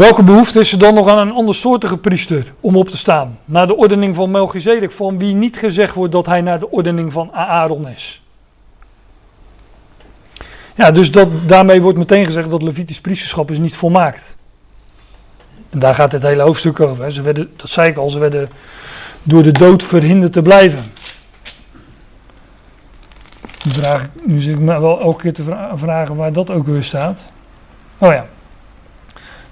[0.00, 3.38] Welke behoefte is er dan nog aan een andersoortige priester om op te staan?
[3.44, 7.12] Naar de ordening van Melchizedek, van wie niet gezegd wordt dat hij naar de ordening
[7.12, 8.22] van Aaron is.
[10.74, 14.36] Ja, dus dat, daarmee wordt meteen gezegd dat Levitisch priesterschap is niet volmaakt.
[15.70, 17.04] En daar gaat het hele hoofdstuk over.
[17.04, 17.10] Hè.
[17.10, 18.48] Ze werden, dat zei ik al, ze werden
[19.22, 20.92] door de dood verhinderd te blijven.
[23.64, 26.66] Nu, vraag, nu zit ik me wel elke keer te vra- vragen waar dat ook
[26.66, 27.20] weer staat.
[27.98, 28.26] Oh ja.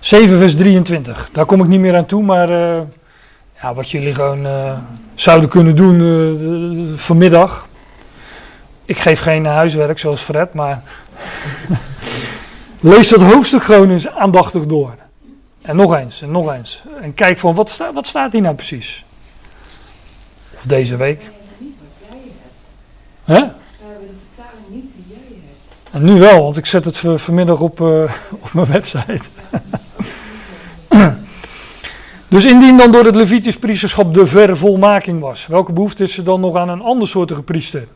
[0.00, 1.28] 7 vers 23.
[1.32, 2.82] Daar kom ik niet meer aan toe, maar eh,
[3.62, 4.72] ja, wat jullie gewoon eh,
[5.14, 7.66] zouden kunnen doen eh, vanmiddag.
[8.84, 10.82] Ik geef geen huiswerk zoals Fred, maar
[12.80, 14.94] lees dat hoofdstuk gewoon eens aandachtig door.
[15.62, 16.82] En nog eens, en nog eens.
[17.02, 19.04] En kijk van, wat, wat staat hier nou precies?
[20.56, 21.22] Of deze week.
[23.24, 23.34] Hè?
[23.34, 23.52] Hebt.
[25.90, 27.80] En nu wel, want ik zet het vanmiddag op,
[28.44, 29.20] op mijn website.
[32.28, 36.40] Dus indien dan door het Levitisch priesterschap de vervolmaking was, welke behoefte is er dan
[36.40, 37.86] nog aan een andersoortige priester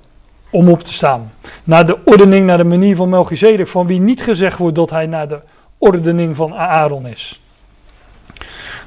[0.50, 1.32] om op te staan?
[1.64, 5.06] Naar de ordening, naar de manier van Melchizedek, van wie niet gezegd wordt dat hij
[5.06, 5.40] naar de
[5.78, 7.40] ordening van Aaron is.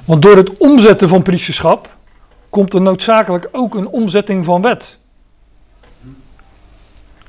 [0.04, 1.96] Want door het omzetten van priesterschap
[2.50, 4.98] komt er noodzakelijk ook een omzetting van wet.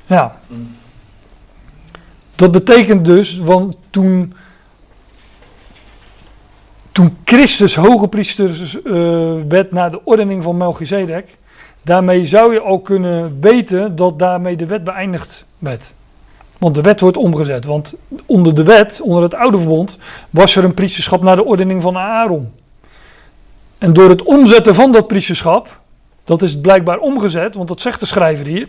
[0.06, 0.38] Ja.
[2.34, 4.34] Dat betekent dus, want toen,
[6.98, 8.92] toen Christus hoge priester eh,
[9.48, 11.36] werd naar de ordening van Melchizedek,
[11.82, 15.84] daarmee zou je al kunnen weten dat daarmee de wet beëindigd werd.
[16.58, 17.94] Want de wet wordt omgezet, want
[18.26, 19.98] onder de wet, onder het oude verbond,
[20.30, 22.52] was er een priesterschap naar de ordening van Aaron.
[23.78, 25.80] En door het omzetten van dat priesterschap,
[26.24, 28.68] dat is blijkbaar omgezet, want dat zegt de schrijver hier,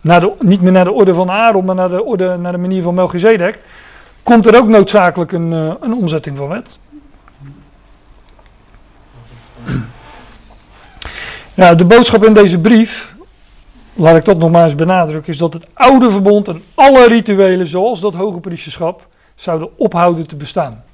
[0.00, 2.82] naar niet meer naar de orde van Aaron, maar naar de, orde, naar de manier
[2.82, 3.58] van Melchizedek,
[4.22, 6.78] komt er ook noodzakelijk een, eh, een omzetting van wet.
[11.54, 13.14] Ja, de boodschap in deze brief,
[13.94, 17.66] laat ik dat nog maar eens benadrukken, is dat het oude verbond en alle rituelen,
[17.66, 20.84] zoals dat hoge priesterschap, zouden ophouden te bestaan.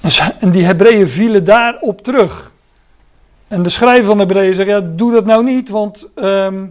[0.00, 2.50] En ze- En die Hebreeën vielen daarop terug.
[3.48, 6.64] En de schrijver van de Hebreeën zegt, ja, doe dat nou niet, want ehm,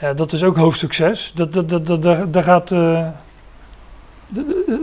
[0.00, 1.32] ja, dat is ook hoofdsucces.
[1.34, 2.02] Dat, dat,
[2.32, 3.06] dat, gaat, eh,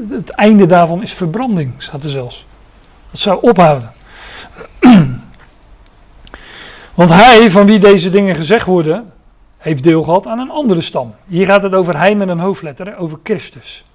[0.09, 2.45] het einde daarvan is verbranding, staat er zelfs.
[3.11, 3.91] Dat zou ophouden.
[6.93, 9.11] Want hij, van wie deze dingen gezegd worden,
[9.57, 11.15] heeft deel gehad aan een andere stam.
[11.27, 13.85] Hier gaat het over hij met een hoofdletter, over Christus.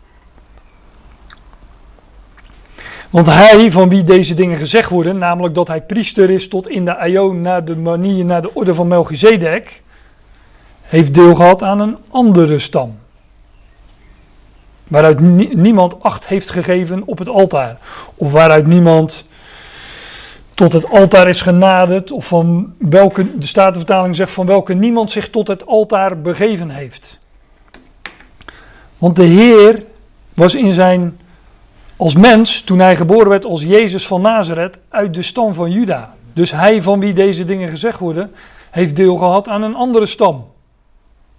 [3.11, 6.85] Want hij, van wie deze dingen gezegd worden, namelijk dat hij priester is tot in
[6.85, 9.83] de aion naar de manier, naar de orde van Melchizedek,
[10.83, 12.99] heeft deel gehad aan een andere stam.
[14.89, 17.79] Waaruit nie- niemand acht heeft gegeven op het altaar.
[18.15, 19.25] Of waaruit niemand
[20.59, 22.11] tot het altaar is genaderd.
[22.11, 27.19] Of van welke, de Statenvertaling zegt van welke niemand zich tot het altaar begeven heeft.
[28.99, 29.83] Want de Heer
[30.35, 31.19] was in zijn,
[31.97, 36.15] als mens, toen hij geboren werd als Jezus van Nazareth, uit de stam van Juda.
[36.33, 38.31] Dus hij van wie deze dingen gezegd worden,
[38.71, 40.47] heeft deel gehad aan een andere stam.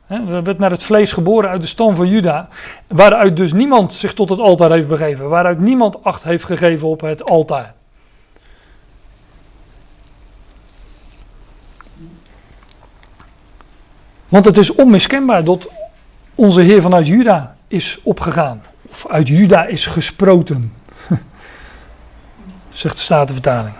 [0.05, 2.47] Hij werd naar het vlees geboren uit de stam van Juda.
[2.87, 5.29] Waaruit dus niemand zich tot het altaar heeft begeven.
[5.29, 7.77] Waaruit niemand acht heeft gegeven op het altaar.
[14.29, 15.69] Want het is onmiskenbaar dat
[16.35, 18.63] onze Heer vanuit Juda is opgegaan.
[18.89, 20.73] Of uit Juda is gesproten.
[22.71, 23.75] Zegt de Statenvertaling.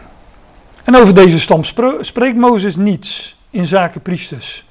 [0.84, 1.64] En over deze stam
[2.02, 4.66] spreekt Mozes niets in zaken priesters.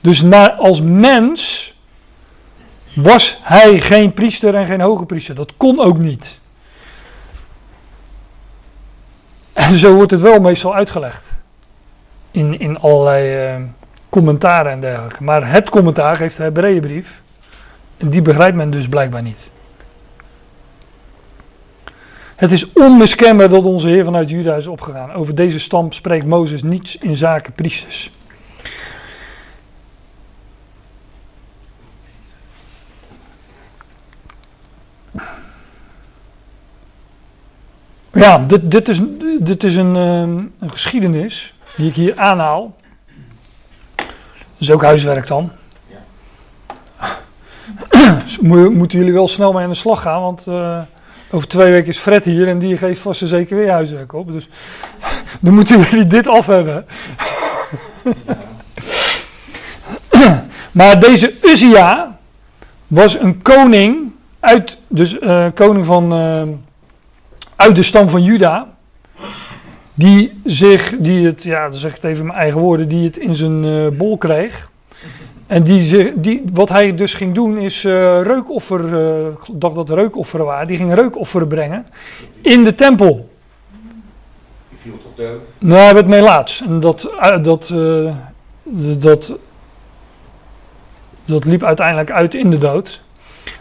[0.00, 1.72] Dus na, als mens
[2.94, 5.34] was hij geen priester en geen hoge priester.
[5.34, 6.38] Dat kon ook niet.
[9.52, 11.24] En zo wordt het wel meestal uitgelegd.
[12.30, 13.62] In, in allerlei eh,
[14.12, 15.22] commentaren en dergelijke.
[15.22, 17.22] Maar het commentaar geeft de.
[17.96, 19.50] En die begrijpt men dus blijkbaar niet.
[22.36, 25.12] Het is onmiskenbaar dat onze Heer vanuit Juda is opgegaan.
[25.12, 28.12] Over deze stam spreekt Mozes niets in zaken priesters.
[38.12, 39.00] Ja, dit, dit is,
[39.38, 42.80] dit is een, ehm, een geschiedenis die ik hier aanhaal.
[44.62, 45.50] Dat is ook huiswerk dan.
[48.24, 50.78] Dus mo- moeten jullie wel snel mee aan de slag gaan, want eh,
[51.30, 54.32] over twee weken is Fred hier en die geeft vast en zeker weer huiswerk op.
[54.32, 54.48] Dus
[55.40, 56.86] dan moeten jullie dit af hebben.
[60.72, 62.18] maar deze Uzia
[62.86, 66.42] was een koning uit, dus eh, koning van, eh,
[67.56, 68.71] uit de stam van Juda.
[69.94, 73.04] Die zich, die het, ja, dan zeg ik het even in mijn eigen woorden, die
[73.04, 74.70] het in zijn eh, bol kreeg.
[75.46, 79.74] En die, zich- die, wat hij dus ging doen is eh, reukoffer, eh, ik dacht
[79.74, 81.86] dat het reukofferen waren, die ging reukofferen brengen
[82.40, 83.28] in de tempel.
[84.68, 85.40] Die viel toch dood?
[85.58, 86.62] Nou, hij werd melaats.
[86.62, 87.10] En dat,
[87.42, 87.72] dat,
[88.98, 89.32] dat,
[91.24, 93.00] dat liep uiteindelijk uit in de dood.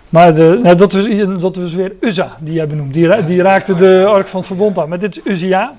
[0.09, 1.07] Maar de, nou, dat, was,
[1.39, 2.93] dat was weer Uzza, die jij benoemt.
[2.93, 4.89] Die, die raakte de Ark van het Verbond aan.
[4.89, 5.73] Maar dit is Uzia.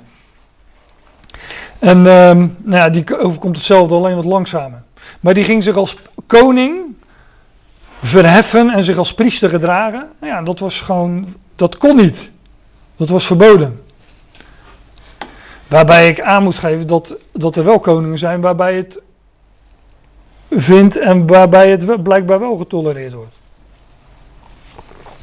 [1.79, 4.83] En ehm, nou ja, die overkomt hetzelfde, alleen wat langzamer.
[5.21, 6.97] Maar die ging zich als koning
[8.03, 10.09] verheffen en zich als priester gedragen.
[10.21, 12.31] Nou ja, dat was gewoon, dat kon niet.
[12.97, 13.83] Dat was verboden.
[15.69, 19.01] Waarbij ik aan moet geven dat, dat er wel koningen zijn waarbij het
[20.51, 23.35] vindt en waarbij het blijkbaar wel getolereerd wordt.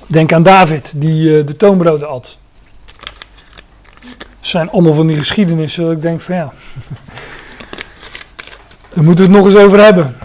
[0.08, 2.38] Denk aan David, die eh, de toonbroden at.
[4.40, 6.54] Zijn allemaal van die geschiedenissen dat ik denk van ja.
[8.94, 10.16] Daar moeten we het nog eens over hebben.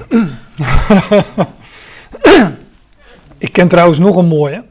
[3.39, 4.63] ik ken trouwens nog een mooie.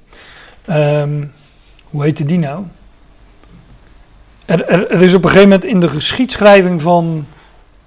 [0.65, 1.23] Ehm,
[1.83, 2.63] hoe heette die nou?
[4.45, 7.27] Er, er, is op een gegeven moment in de geschiedschrijving van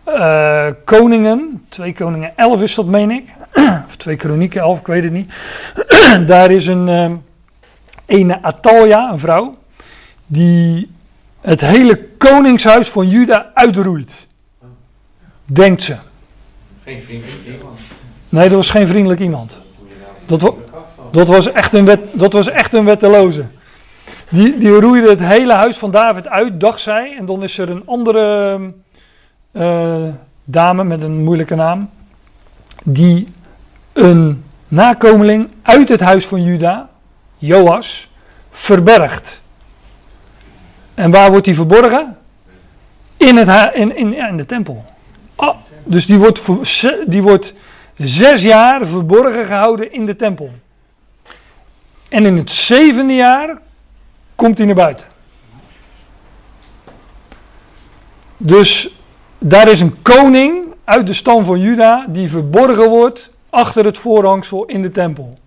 [0.04, 3.24] eh, Koningen, 2 Koningen 11 is dat, meen ik.
[3.86, 5.32] of 2 Kronieken 11, ik weet het niet.
[6.26, 7.14] Daar is een ehm,
[8.06, 9.56] ene Atalia, een vrouw,
[10.26, 10.90] die
[11.46, 14.26] het hele koningshuis van Juda uitroeit.
[15.44, 15.96] Denkt ze.
[16.84, 17.80] Geen vriendelijk iemand.
[18.28, 19.60] Nee, dat was geen vriendelijk iemand.
[20.26, 20.54] Dat wa-.
[21.10, 23.44] Dat was echt een, wet, dat was echt een wetteloze.
[24.30, 27.14] Die, die roeide het hele huis van David uit, dacht zij.
[27.18, 28.60] En dan is er een andere
[29.52, 30.08] eh,
[30.44, 31.90] dame met een moeilijke naam.
[32.84, 33.28] Die
[33.92, 36.88] een nakomeling uit het huis van Juda,
[37.38, 38.08] Joas,
[38.50, 39.44] verbergt.
[40.96, 42.16] En waar wordt die verborgen?
[43.16, 44.84] In, het, in, in, in de tempel.
[45.34, 46.42] Ah, dus die wordt,
[47.06, 47.54] die wordt
[47.96, 50.50] zes jaar verborgen gehouden in de tempel.
[52.08, 53.58] En in het zevende jaar
[54.34, 55.06] komt hij naar buiten.
[58.36, 58.90] Dus
[59.38, 64.64] daar is een koning uit de stam van Juda die verborgen wordt achter het voorhangsel
[64.64, 65.38] in de tempel.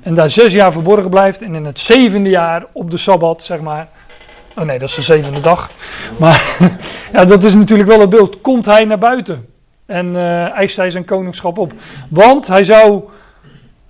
[0.00, 3.60] En daar zes jaar verborgen blijft en in het zevende jaar op de Sabbat, zeg
[3.60, 3.88] maar.
[4.58, 5.70] Oh nee, dat is de zevende dag.
[6.16, 6.56] Maar
[7.12, 8.40] ja, dat is natuurlijk wel het beeld.
[8.40, 9.48] Komt hij naar buiten
[9.86, 11.72] en eh, eist hij zijn koningschap op.
[12.08, 13.02] Want hij zou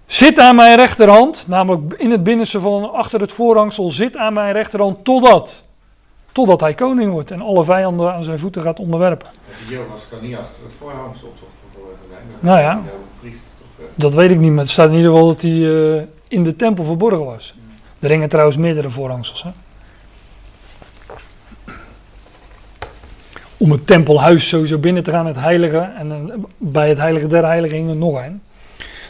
[0.08, 4.52] Zit aan mijn rechterhand, namelijk in het binnenste van achter het voorhangsel, zit aan mijn
[4.52, 5.62] rechterhand totdat.
[6.32, 9.28] Totdat hij koning wordt en alle vijanden aan zijn voeten gaat onderwerpen.
[9.68, 12.22] Jonas kan niet achter het voorhangsel toch verborgen zijn.
[12.40, 12.82] Nou ja.
[13.22, 13.30] Eh,
[13.94, 16.56] Dat weet ik niet, maar het staat in ieder geval dat hij eh, in de
[16.56, 17.54] tempel verborgen was.
[17.98, 19.42] Er ringen trouwens meerdere voorhangsels.
[19.42, 19.50] Hè?
[23.59, 25.90] Om het tempelhuis sowieso binnen te gaan, het heilige.
[25.98, 28.40] En eh, bij het heilige der heiligen nog een.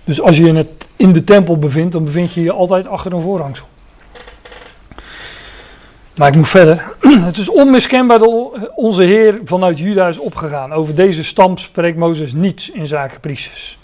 [0.05, 3.23] Dus als je het, in de tempel bevindt, dan bevind je je altijd achter een
[3.23, 3.67] voorhangsel.
[6.15, 6.97] Maar ik moet verder.
[7.29, 10.73] Het is onmiskenbaar dat onze Heer vanuit Juda is opgegaan.
[10.73, 13.79] Over deze stam spreekt Mozes niets in zaken priesters.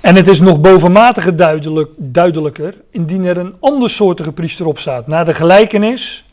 [0.00, 5.24] En het is nog bovenmate duidelijk, duidelijker indien er een andersoortige priester op staat, naar
[5.24, 6.24] de gelijkenis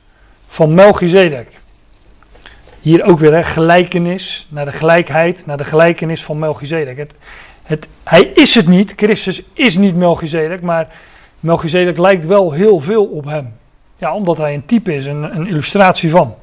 [0.48, 1.48] van Melchizedek.
[2.84, 6.98] Hier ook weer gelijkenis, naar de gelijkheid, naar de gelijkenis van Melchizedek.
[6.98, 7.14] Het,
[7.64, 10.88] het, hij is het niet, Christus is niet Melchizedek, maar
[11.40, 13.54] Melchizedek lijkt wel heel veel op hem.
[13.98, 16.36] Ja, omdat hij een type is, een, een illustratie van.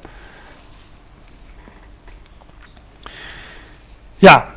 [4.17, 4.49] Ja,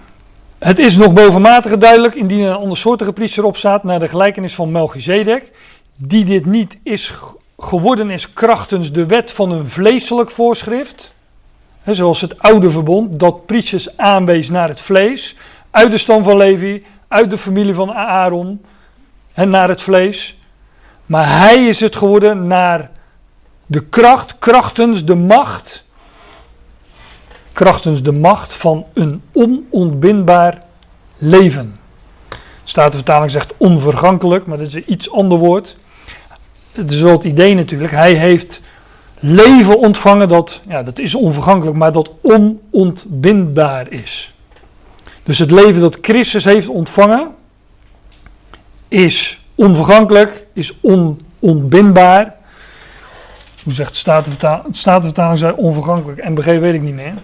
[0.58, 4.72] het is nog bovenmate duidelijk indien een andersoortige priester op staat naar de gelijkenis van
[4.72, 5.50] Melchizedek,
[5.96, 7.12] die dit niet is
[7.58, 11.13] geworden is krachtens de wet van een vleeselijk voorschrift,
[11.90, 15.36] zoals het oude verbond, dat priesters aanwees naar het vlees,
[15.70, 18.64] uit de stam van Levi, uit de familie van Aaron,
[19.32, 20.38] en naar het vlees.
[21.06, 22.90] Maar hij is het geworden naar
[23.66, 25.84] de kracht, krachtens de macht,
[27.52, 30.62] krachtens de macht van een onontbindbaar
[31.18, 31.78] leven.
[32.64, 35.76] Statenvertaling zegt onvergankelijk, maar dat is een iets ander woord.
[36.72, 37.92] Het is wel het idee natuurlijk.
[37.92, 38.60] Hij heeft
[39.24, 44.34] leven ontvangen dat, ja, dat is onvergankelijk, maar dat onontbindbaar is.
[45.22, 47.34] Dus het leven dat Christus heeft ontvangen
[48.88, 52.34] is onvergankelijk, is onontbindbaar.
[53.62, 54.76] Hoe zegt Statenvertaling?
[54.76, 56.28] Statenvertaling zei onvergankelijk.
[56.28, 57.14] MBG weet ik niet meer.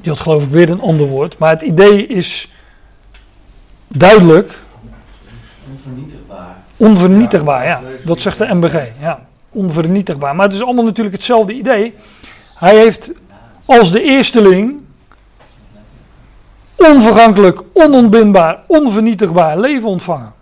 [0.00, 1.38] Die had geloof ik weer een ander woord.
[1.38, 2.50] Maar het idee is
[3.88, 4.54] duidelijk
[5.72, 6.56] Onvernietigbaar.
[6.76, 7.66] onvernietigbaar.
[7.66, 8.86] Ja, dat zegt de MBG.
[9.00, 9.26] Ja,
[9.56, 10.36] onvernietigbaar.
[10.36, 11.94] Maar het is allemaal natuurlijk hetzelfde idee.
[12.54, 13.10] Hij heeft
[13.64, 14.80] als de eersteling
[16.74, 20.32] onvergankelijk, onontbindbaar, onvernietigbaar leven ontvangen.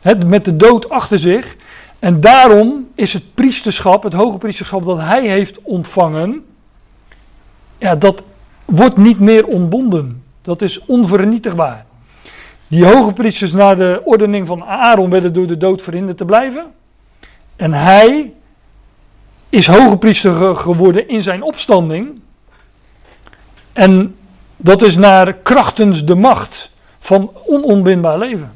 [0.00, 1.56] Het, met de dood achter zich.
[1.98, 6.44] En daarom is het priesterschap, het hoge priesterschap dat hij heeft ontvangen,
[7.78, 8.24] ja, dat
[8.64, 10.22] wordt niet meer ontbonden.
[10.42, 11.84] Dat is onvernietigbaar.
[12.68, 16.66] Die hoge priesters na de ordening van Aaron werden door de dood verhinderd te blijven.
[17.56, 18.32] En hij
[19.52, 22.20] is hoge priester ge- geworden in zijn opstanding.
[23.72, 24.16] En
[24.56, 28.52] dat is naar krachtens de macht van onontbindbaar leven.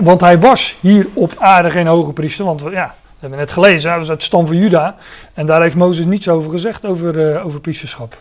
[0.00, 2.44] Want hij was hier op aarde geen hoge priester.
[2.44, 4.96] Want we, ja, we hebben net gelezen, hij was uit de stam van Juda.
[5.34, 8.16] En daar heeft Mozes niets over gezegd, over, eh, over priesterschap.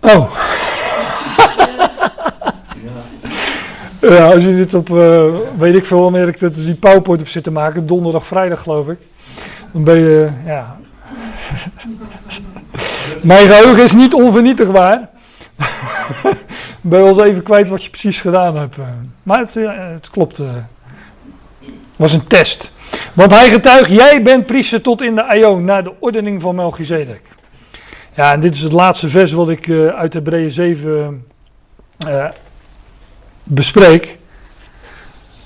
[0.00, 0.49] Oh,
[4.16, 4.26] Ja.
[4.32, 5.24] als je dit op, eh,
[5.58, 8.88] weet ik veel wanneer ik dat, die PowerPoint op zit te maken, donderdag, vrijdag geloof
[8.88, 8.98] ik.
[9.72, 10.76] Dan ben je, ja.
[13.22, 15.08] Mijn geheugen is niet onvernietigbaar.
[16.80, 18.76] ben je wel eens even kwijt wat je precies gedaan hebt.
[18.78, 18.84] eh.
[19.22, 20.38] Maar het, eh, het klopt.
[20.38, 20.46] eh.
[21.96, 22.70] was een test.
[23.12, 27.22] Want hij getuigt, jij bent priester tot in de aion, naar de ordening van Melchizedek.
[28.14, 31.26] Ja, en dit is het laatste vers wat ik uit Hebreeën 7
[32.06, 32.24] eh,
[33.50, 34.18] bespreek.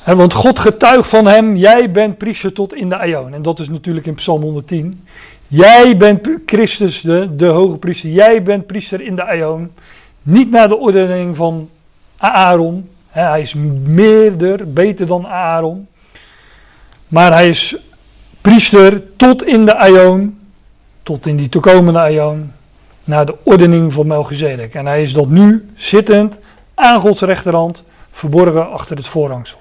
[0.04, 3.34] Want God getuigt van hem, jij bent priester tot in de aion.
[3.34, 5.06] En dat is natuurlijk in Psalm 110.
[5.48, 8.10] Jij bent Christus, de, de hoge priester.
[8.10, 9.72] Jij bent priester in de aion.
[10.22, 11.70] Niet naar de ordening van
[12.16, 12.88] Aaron.
[13.08, 15.86] Hij is meerder, beter dan Aaron.
[17.08, 17.76] Maar hij is
[18.40, 20.38] priester tot in de aion.
[21.02, 22.52] Tot in die toekomende aion.
[23.04, 24.74] Naar de ordening van Melchizedek.
[24.74, 26.38] En hij is dat nu zittend
[26.74, 27.82] aan Gods rechterhand.
[28.14, 29.58] Verborgen achter het voorhangsel.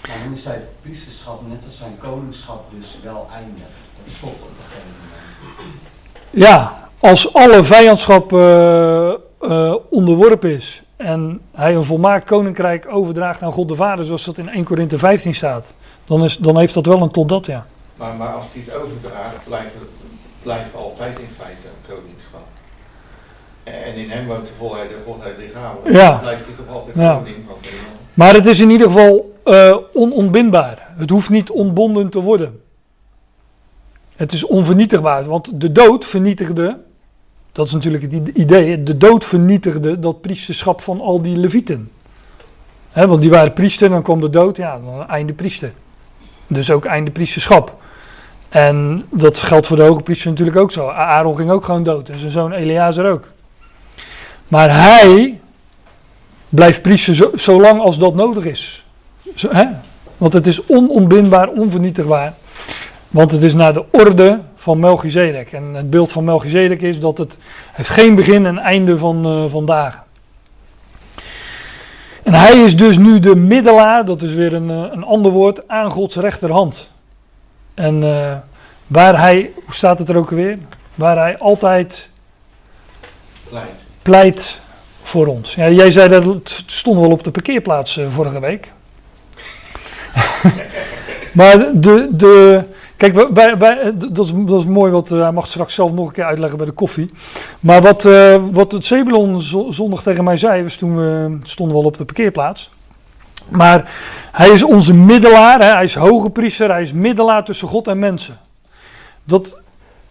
[0.00, 3.66] Maar dan is zijn priesterschap, net als zijn koningschap, dus wel eindig.
[4.04, 4.90] Dat stopt op een gegeven
[5.56, 5.78] moment.
[6.30, 9.08] Ja, als alle vijandschap eh,
[9.40, 14.38] eh, onderworpen is en hij een volmaakt koninkrijk overdraagt aan God de Vader, zoals dat
[14.38, 15.72] in 1 Korinthe 15 staat,
[16.04, 17.66] dan, is, dan heeft dat wel een totdat, ja.
[17.96, 19.88] Maar, maar als hij het overdraagt, blijft het
[20.42, 22.23] blijft altijd in feite een koningschap.
[23.64, 25.96] En in hem woont de volheid en godheid lichamelijk.
[25.96, 26.18] Ja.
[26.18, 27.22] Blijft hij toch altijd Ja.
[28.14, 30.92] Maar het is in ieder geval eh, onontbindbaar.
[30.96, 32.60] Het hoeft niet ontbonden te worden.
[34.16, 36.78] Het is onvernietigbaar, want de dood vernietigde,
[37.52, 41.90] dat is natuurlijk het idee, de dood vernietigde dat priesterschap van al die levieten.
[42.92, 45.72] Want die waren priester dan kwam de dood, ja, dan einde priester.
[46.46, 47.82] Dus ook einde priesterschap.
[48.48, 50.88] En dat geldt voor de hoge priester natuurlijk ook zo.
[50.88, 53.32] Aaron ging ook gewoon dood en zijn zoon Eleazar ook.
[54.48, 55.40] Maar hij
[56.48, 58.84] blijft priester zo, zolang als dat nodig is.
[59.34, 59.64] Zo, hè?
[60.18, 62.34] Want het is onontbindbaar, onvernietigbaar.
[63.08, 65.52] Want het is naar de orde van Melchizedek.
[65.52, 67.36] En het beeld van Melchizedek is dat het
[67.72, 70.02] heeft geen begin en einde van, eh van dagen.
[72.22, 75.68] En hij is dus nu de middelaar, dat is weer een, eh, een ander woord,
[75.68, 76.90] aan Gods rechterhand.
[77.74, 78.36] En eh,
[78.86, 80.58] waar hij, hoe staat het er ook weer?
[80.94, 82.08] Waar hij altijd
[83.48, 83.83] Pleit.
[84.04, 84.58] Pleit
[85.02, 85.54] voor ons.
[85.54, 88.72] Ja, jij zei dat het stond wel op de parkeerplaats eh, vorige week.
[91.32, 92.64] maar de, de,
[92.96, 95.92] kijk, wij- wij, eh, dat, is, dat is mooi, wat eh, hij mag straks zelf
[95.92, 97.10] nog een keer uitleggen bij de koffie.
[97.60, 98.02] Maar wat,
[98.52, 101.96] wat het Zebulon zo- zondag tegen mij zei, was toen we stonden we al op
[101.96, 102.70] de parkeerplaats.
[103.48, 103.90] Maar
[104.32, 107.98] hij is onze middelaar, hè, hij is hoge priester, hij is middelaar tussen God en
[107.98, 108.38] mensen.
[109.24, 109.58] Dat,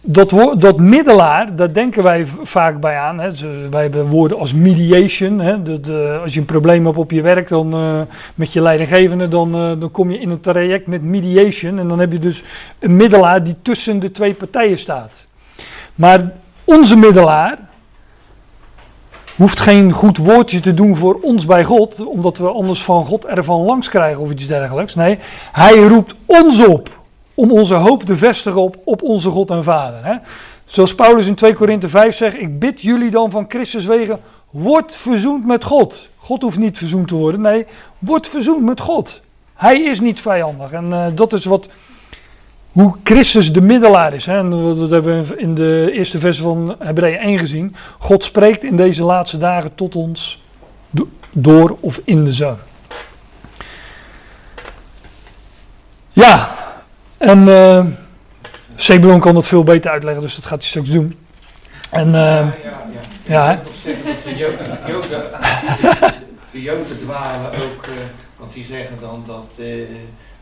[0.06, 3.20] dat, woord, dat middelaar, daar denken wij vaak bij aan.
[3.20, 3.30] Hè.
[3.70, 5.38] Wij hebben woorden als mediation.
[5.38, 5.62] Hè.
[5.62, 5.88] Dat,
[6.22, 8.00] als je een probleem hebt op je werk dan, eh,
[8.34, 11.78] met je leidinggevende, dan, eh, dan kom je in een traject met mediation.
[11.78, 12.42] En dan heb je dus
[12.78, 15.26] een middelaar die tussen de twee partijen staat.
[15.94, 16.32] Maar
[16.64, 17.58] onze middelaar
[19.36, 23.24] hoeft geen goed woordje te doen voor ons bij God, omdat we anders van God
[23.24, 24.94] ervan langs krijgen of iets dergelijks.
[24.94, 25.18] Nee,
[25.52, 27.02] hij roept ons op
[27.34, 30.04] om onze hoop te vestigen op, op onze God en Vader.
[30.04, 30.14] Hè?
[30.64, 34.20] Zoals Paulus in 2 Korinthe 5 zegt, ik bid jullie dan van Christus wegen,
[34.50, 36.08] word verzoend met God.
[36.16, 37.66] God hoeft niet verzoend te worden, nee,
[37.98, 39.20] word verzoend met God.
[39.54, 41.68] Hij is niet vijandig en eh, dat is wat,
[42.72, 44.26] hoe Christus de middelaar is.
[44.26, 44.48] Hè?
[44.76, 47.76] Dat hebben we in de eerste vers van Hebreeën 1 gezien.
[47.98, 50.42] God spreekt in deze laatste dagen tot ons
[50.90, 52.56] do- door of in de Zoon.
[56.12, 56.63] Ja,
[57.18, 57.84] en eh
[58.76, 61.18] Sebulon kan dat veel beter uitleggen, dus dat gaat hij straks doen.
[61.90, 62.82] En eh, ja,
[63.26, 64.78] ja, zeggen dat de Joden,
[66.52, 67.92] de Joden, dwalen ook, eh,
[68.36, 69.66] want die zeggen dan dat eh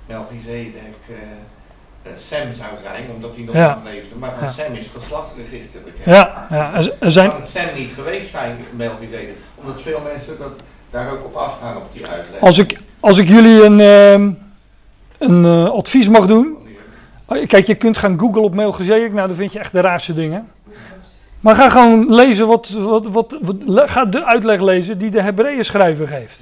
[0.07, 3.81] Melchizedek eh, Sem zou zijn, omdat hij nog Ja.
[3.85, 4.17] leefde.
[4.19, 4.53] Maar van Ja.
[4.53, 6.05] Sem is geslachtsregister bekend.
[6.05, 9.37] ja, ja, er, zijn, Kan Sem niet geweest zijn, Melchizedek?
[9.55, 10.53] Omdat veel mensen dat,
[10.91, 12.41] daar ook op afgaan op die uitleg.
[12.41, 13.79] als, ik, als ik jullie een,
[15.19, 16.57] een advies mag doen.
[17.37, 20.15] Oh, Kijk, je kunt gaan googlen op Melchizedek, nou dan vind je echt de raarste
[20.15, 20.49] dingen.
[21.41, 26.07] Maar ga gewoon lezen wat, wat, wat, ga de uitleg lezen die de Hebreeën schrijver
[26.07, 26.41] geeft.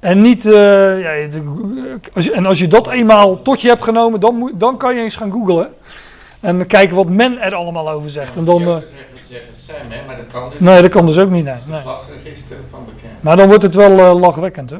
[0.00, 0.52] En niet, eh,
[1.00, 4.52] ja, de- als je, en als je dat eenmaal tot je hebt genomen, dan, moet,
[4.54, 5.68] dan kan je eens gaan googlen.
[6.40, 8.36] En kijken wat men er allemaal over zegt.
[8.36, 8.66] En dan, eh,
[9.66, 11.44] hè, maar dat kan dus nee, dat kan dus ook niet.
[11.44, 11.54] Nee,
[12.70, 12.80] van.
[13.20, 14.70] Maar dan wordt het wel eh, lachwekkend.
[14.70, 14.78] Hè?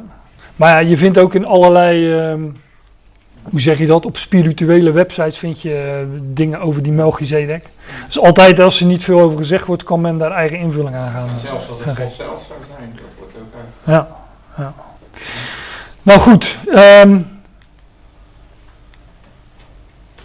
[0.57, 2.43] Maar ja, je vindt ook in allerlei, ehm,
[3.51, 7.65] hoe zeg je dat, op spirituele websites vind je eh, dingen over die Melchizedek.
[8.07, 11.13] Dus altijd als er niet veel over gezegd wordt, kan men daar eigen invulling aan
[11.13, 11.29] gaan.
[11.29, 11.97] Eh, zelfs dat het.
[11.97, 13.97] God zelf zou zijn, dat wordt ook uit.
[13.97, 14.17] Ja,
[14.57, 14.75] ja.
[16.03, 17.19] Nou goed, ehm,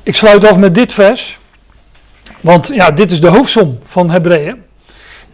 [0.03, 1.39] ik sluit af met dit vers.
[2.41, 4.63] Want ja, dit is de hoofdsom van Hebreeën.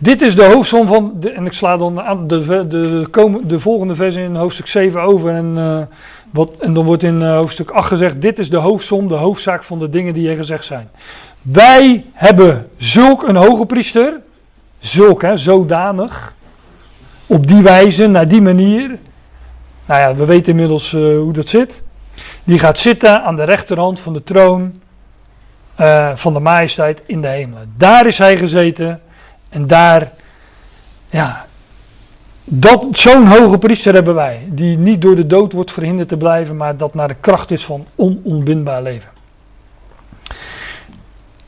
[0.02, 3.96] Dit is de hoofdsom van, de, en ik sla dan de, de, komen- de volgende
[3.96, 5.34] vers in hoofdstuk 7 over.
[5.34, 5.82] En, eh,
[6.32, 9.64] wat, en dan wordt in eh, hoofdstuk 8 gezegd, dit is de hoofdsom, de hoofdzaak
[9.64, 10.90] van de dingen die er gezegd zijn.
[11.42, 14.14] Wij hebben zulk een hoge priester,
[14.80, 16.34] zulk hè, zodanig,
[17.26, 18.98] op die wijze, naar die manier.
[19.86, 21.82] Nou ja, we weten inmiddels eh, hoe dat zit.
[22.44, 24.74] Die gaat zitten aan de rechterhand van de troon
[26.14, 27.74] van de majesteit in de hemelen.
[27.78, 29.02] Daar is hij gezeten
[29.50, 30.12] en daar,
[31.10, 31.46] ja,
[32.44, 34.48] dat, zo'n hoge priester hebben wij.
[34.52, 37.66] Die niet door de dood wordt verhinderd te blijven, maar dat naar de kracht is
[37.66, 39.10] van onontbindbaar leven.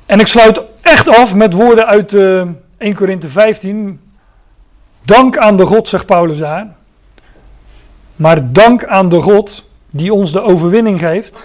[0.05, 2.43] En ik sluit echt af met woorden uit eh
[2.77, 3.99] 1 Korinthe 15.
[5.01, 6.67] Dank aan de God, zegt Paulus daar.
[8.15, 11.43] Maar dank aan de God die ons de overwinning geeft.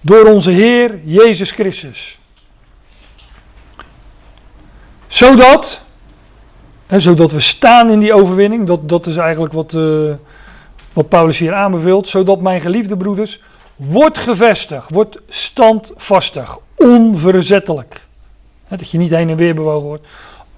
[0.00, 2.18] Door onze Heer Jezus Christus.
[5.08, 5.80] Zodat,
[6.86, 8.66] hè, zodat we staan in die overwinning.
[8.66, 10.12] Dat, dat is eigenlijk wat, eh,
[10.92, 12.08] wat Paulus hier aanbeveelt.
[12.08, 13.42] Zodat mijn geliefde broeders,
[13.76, 18.06] wordt gevestigd, wordt standvastig, onverzettelijk.
[18.66, 20.06] Hè, dat je niet heen en weer bewogen wordt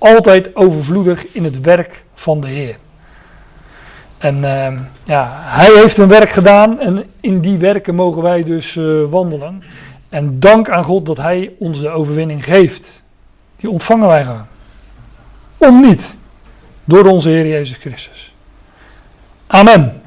[0.01, 2.77] altijd overvloedig in het werk van de Heer.
[4.19, 8.77] En ehm, ja, hij heeft een werk gedaan en in die werken mogen wij dus
[8.77, 9.63] eh, wandelen.
[10.09, 13.00] En dank aan God dat hij ons de overwinning geeft.
[13.61, 14.47] Die ontvangen wij gewoon.
[15.57, 16.15] Om niet.
[16.85, 18.35] Door onze Heer Jezus Christus.
[19.47, 20.00] Amen.